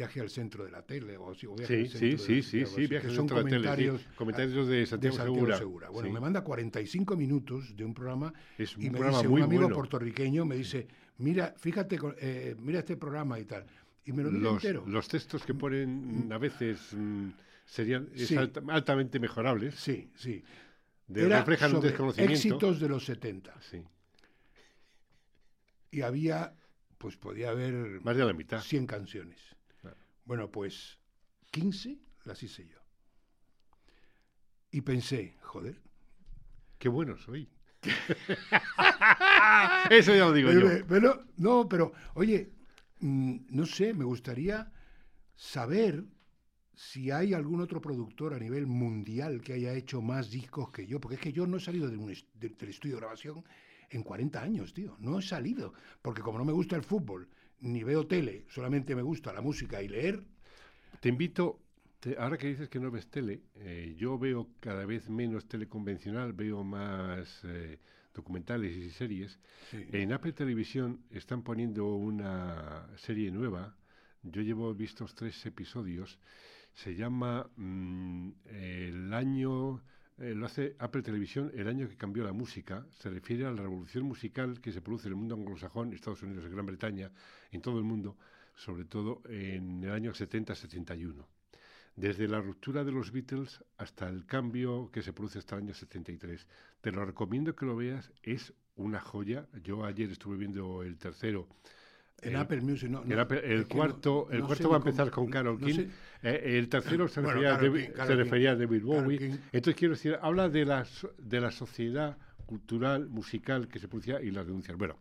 [0.00, 3.42] viaje al centro de la tele o, sí, sí, sí, sí, sí, viaje al centro
[3.42, 5.16] de la tele, comentarios de Santiago,
[5.56, 5.90] Segura.
[5.90, 9.42] Bueno, me manda 45 minutos de un programa es un y me programa dice, muy
[9.42, 9.76] un amigo bueno.
[9.76, 10.88] puertorriqueño me dice,
[11.18, 13.66] mira, fíjate, eh, mira este programa y tal.
[14.06, 14.84] Y me lo dice los, entero.
[14.86, 17.28] Los textos que ponen mm, a veces mm,
[17.66, 18.08] serían
[18.68, 19.74] altamente mejorables.
[19.74, 20.42] Sí, sí.
[21.08, 22.34] De, reflejan un desconocimiento.
[22.34, 23.54] éxitos de los 70.
[23.60, 23.84] Sí.
[25.90, 26.54] Y había,
[26.96, 28.00] pues podía haber...
[28.02, 28.62] Más de la mitad.
[28.62, 29.59] 100 canciones.
[30.30, 30.96] Bueno, pues
[31.50, 32.78] 15 las hice yo.
[34.70, 35.82] Y pensé, joder.
[36.78, 37.50] Qué bueno soy.
[39.90, 40.84] Eso ya lo digo yo.
[40.88, 42.52] Pero, no, pero, oye,
[43.00, 44.70] mm, no sé, me gustaría
[45.34, 46.04] saber
[46.74, 51.00] si hay algún otro productor a nivel mundial que haya hecho más discos que yo,
[51.00, 53.44] porque es que yo no he salido de un del estudio de grabación
[53.90, 54.94] en 40 años, tío.
[55.00, 57.28] No he salido, porque como no me gusta el fútbol
[57.60, 60.22] ni veo tele, solamente me gusta la música y leer.
[61.00, 61.60] Te invito,
[62.18, 66.32] ahora que dices que no ves tele, eh, yo veo cada vez menos tele convencional,
[66.32, 67.78] veo más eh,
[68.14, 69.38] documentales y series.
[69.72, 73.76] En Apple Televisión están poniendo una serie nueva,
[74.22, 76.18] yo llevo vistos tres episodios,
[76.74, 79.82] se llama mm, El año
[80.20, 82.86] eh, lo hace Apple Televisión el año que cambió la música.
[82.90, 86.48] Se refiere a la revolución musical que se produce en el mundo anglosajón, Estados Unidos
[86.50, 87.10] Gran Bretaña,
[87.50, 88.16] en todo el mundo,
[88.54, 91.24] sobre todo en el año 70-71.
[91.96, 95.74] desde la ruptura de los Beatles hasta el cambio que se produce hasta el año
[95.74, 96.46] 73.
[96.80, 99.46] Te lo recomiendo que lo veas, es una joya.
[99.62, 101.48] Yo ayer estuve viendo el tercero.
[102.22, 103.02] En Apple Music, no.
[103.02, 105.86] el cuarto, el cuarto va a empezar con Carol King.
[106.22, 107.54] Eh, el tercero se refería,
[108.52, 109.38] a, David Bowie.
[109.52, 110.86] Entonces quiero decir, habla de la,
[111.18, 114.76] de la sociedad cultural, musical que se producía y las denuncias.
[114.76, 114.96] Bueno,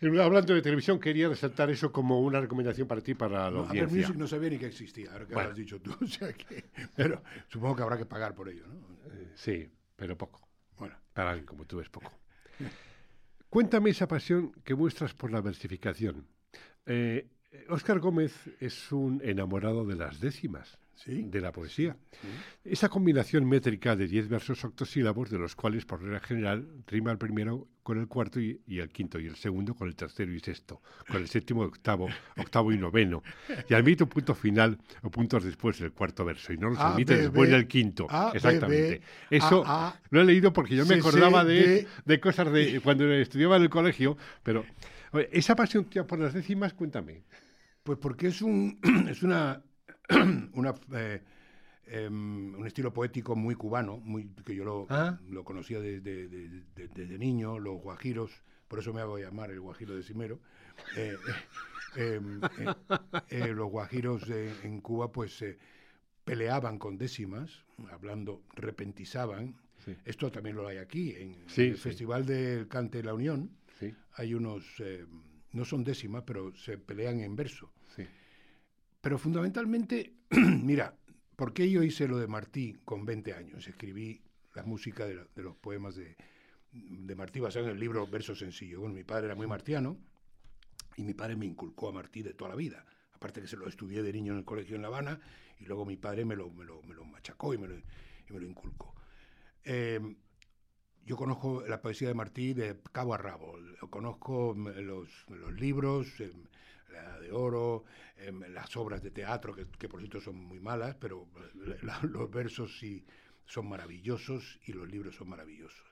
[0.00, 3.98] Hablando de televisión, quería resaltar eso como una recomendación para ti, para la no, audiencia.
[3.98, 5.90] Music no sabía ni que existía, ahora que lo has dicho tú.
[6.00, 8.76] O sea que, pero supongo que habrá que pagar por ello, ¿no?
[9.12, 10.48] Eh, sí, pero poco.
[10.78, 10.94] Bueno.
[11.12, 12.12] Para alguien como tú es poco.
[13.50, 16.26] Cuéntame esa pasión que muestras por la versificación.
[17.68, 21.96] Óscar eh, Gómez es un enamorado de las décimas de la poesía.
[22.64, 27.18] Esa combinación métrica de diez versos octosílabos, de los cuales, por regla general, rima el
[27.18, 30.82] primero con el cuarto y, el quinto, y el segundo con el tercero y sexto,
[31.06, 33.22] con el séptimo, octavo, octavo y noveno.
[33.68, 37.16] Y admite un punto final o puntos después del cuarto verso, y no los admite
[37.16, 38.06] después del quinto.
[38.34, 39.00] Exactamente.
[39.30, 39.64] Eso
[40.10, 43.70] lo he leído porque yo me acordaba de, de cosas de cuando estudiaba en el
[43.70, 44.64] colegio, pero
[45.32, 47.22] esa pasión por las décimas, cuéntame.
[47.82, 48.78] Pues porque es, un,
[49.08, 49.62] es una
[50.54, 51.20] una, eh,
[51.86, 55.18] em, un estilo poético muy cubano, muy, que yo lo, ah.
[55.28, 60.40] lo conocía desde, niño, los guajiros, por eso me hago llamar el guajiro de Cimero.
[60.96, 61.16] Eh,
[61.96, 62.20] eh,
[63.30, 65.44] em, los guajiros en Cuba pues
[66.24, 69.56] peleaban con décimas, hablando, repentizaban.
[70.04, 73.50] Esto también lo hay aquí, en el Festival del Cante de la Unión.
[74.12, 74.82] Hay unos,
[75.52, 77.72] no son décimas, pero se pelean en verso.
[79.00, 80.96] Pero fundamentalmente, mira,
[81.36, 83.66] ¿por qué yo hice lo de Martí con 20 años?
[83.68, 84.20] Escribí
[84.54, 86.16] la música de, los poemas de,
[87.16, 88.80] Martí basado en el libro Verso Sencillo.
[88.80, 89.96] Bueno, mi padre era muy martiano
[90.96, 92.84] y mi padre me inculcó a Martí de toda la vida.
[93.12, 95.20] Aparte que se lo estudié de niño en el colegio en La Habana
[95.58, 98.32] y luego mi padre me lo, me lo, me lo machacó y me lo, y
[98.32, 98.94] me lo inculcó.
[99.64, 100.16] Em,
[101.04, 103.58] yo conozco la poesía de Martí de cabo a rabo,
[103.90, 106.44] conozco los, los libros, em,
[107.20, 107.84] de oro,
[108.16, 111.28] em, las obras de teatro, que, por cierto son muy malas, pero
[112.02, 113.04] los versos sí
[113.46, 115.86] son maravillosos y los libros son maravillosos.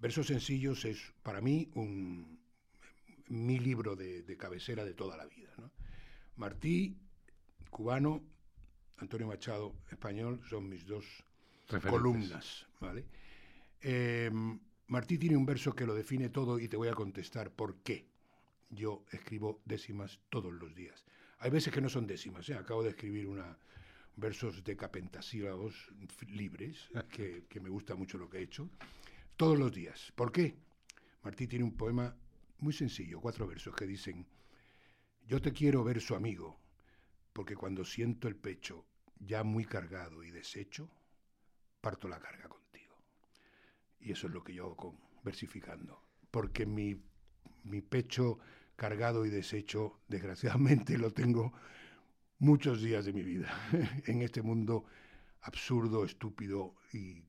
[0.00, 2.40] Versos sencillos es para mí un,
[3.28, 5.52] mi libro de, cabecera de toda la vida.
[6.36, 6.96] Martí,
[7.70, 8.22] cubano,
[8.98, 11.04] Antonio Machado, español, son mis dos
[11.88, 12.66] columnas.
[12.80, 13.06] ¿vale?
[13.80, 14.58] Em,
[14.88, 18.11] Martí tiene un verso que lo define todo y te voy a contestar por qué
[18.72, 21.04] yo escribo décimas todos los días.
[21.38, 22.54] Hay veces que no son décimas, ¿eh?
[22.54, 23.56] acabo de escribir una
[24.16, 25.90] versos de capentasílabos
[26.28, 28.68] libres, que, que me gusta mucho lo que he hecho,
[29.36, 30.12] todos los días.
[30.14, 30.56] ¿Por qué?
[31.22, 32.14] Martí tiene un poema
[32.58, 34.26] muy sencillo, cuatro versos que dicen,
[35.26, 36.58] yo te quiero ver su amigo,
[37.32, 38.86] porque cuando siento el pecho
[39.18, 40.90] ya muy cargado y deshecho,
[41.80, 42.96] parto la carga contigo.
[44.00, 47.00] Y eso es lo que yo hago con versificando, porque mi,
[47.64, 48.38] mi pecho
[48.76, 51.52] cargado y deshecho, desgraciadamente lo tengo
[52.38, 53.52] muchos días de mi vida,
[54.06, 54.84] en este mundo
[55.42, 57.22] absurdo, estúpido y,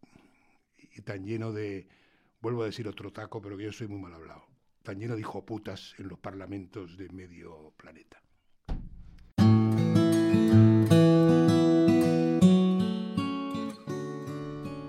[1.03, 1.87] tan lleno de,
[2.41, 4.45] vuelvo a decir otro taco, pero que yo soy muy mal hablado,
[4.83, 8.21] tan lleno de hijoputas en los parlamentos de medio planeta.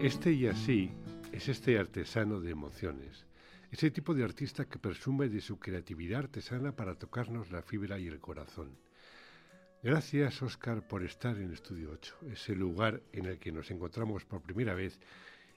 [0.00, 0.90] Este y así
[1.32, 3.26] es este artesano de emociones
[3.74, 8.06] ese tipo de artista que presume de su creatividad artesana para tocarnos la fibra y
[8.06, 8.78] el corazón.
[9.82, 14.42] Gracias, Oscar, por estar en Estudio 8, ese lugar en el que nos encontramos por
[14.42, 15.00] primera vez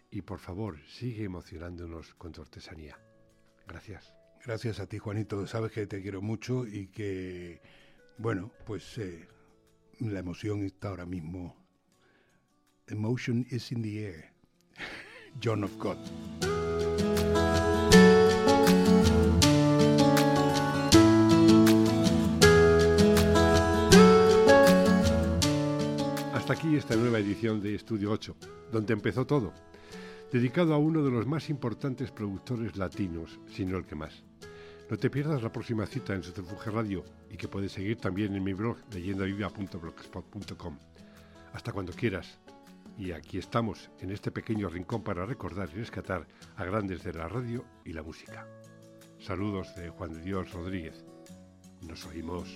[0.10, 2.98] y por favor, sigue emocionándonos con tu artesanía.
[3.68, 4.12] Gracias.
[4.44, 5.46] Gracias a ti, Juanito.
[5.46, 7.62] Sabes que te quiero mucho y que,
[8.18, 9.28] bueno, pues eh,
[10.00, 11.56] la emoción está ahora mismo.
[12.88, 14.34] Emotion is in the air.
[15.40, 16.00] John of God.
[26.48, 28.38] Hasta aquí esta nueva edición de Estudio 8,
[28.72, 29.52] donde empezó todo,
[30.32, 34.24] dedicado a uno de los más importantes productores latinos, si no el que más.
[34.90, 38.46] No te pierdas la próxima cita en Subterfuge Radio y que puedes seguir también en
[38.46, 40.78] mi blog leyendaviva.blogspot.com.
[41.52, 42.40] Hasta cuando quieras.
[42.98, 46.26] Y aquí estamos, en este pequeño rincón para recordar y rescatar
[46.56, 48.48] a grandes de la radio y la música.
[49.20, 51.04] Saludos de Juan de Dios Rodríguez.
[51.82, 52.56] Nos oímos.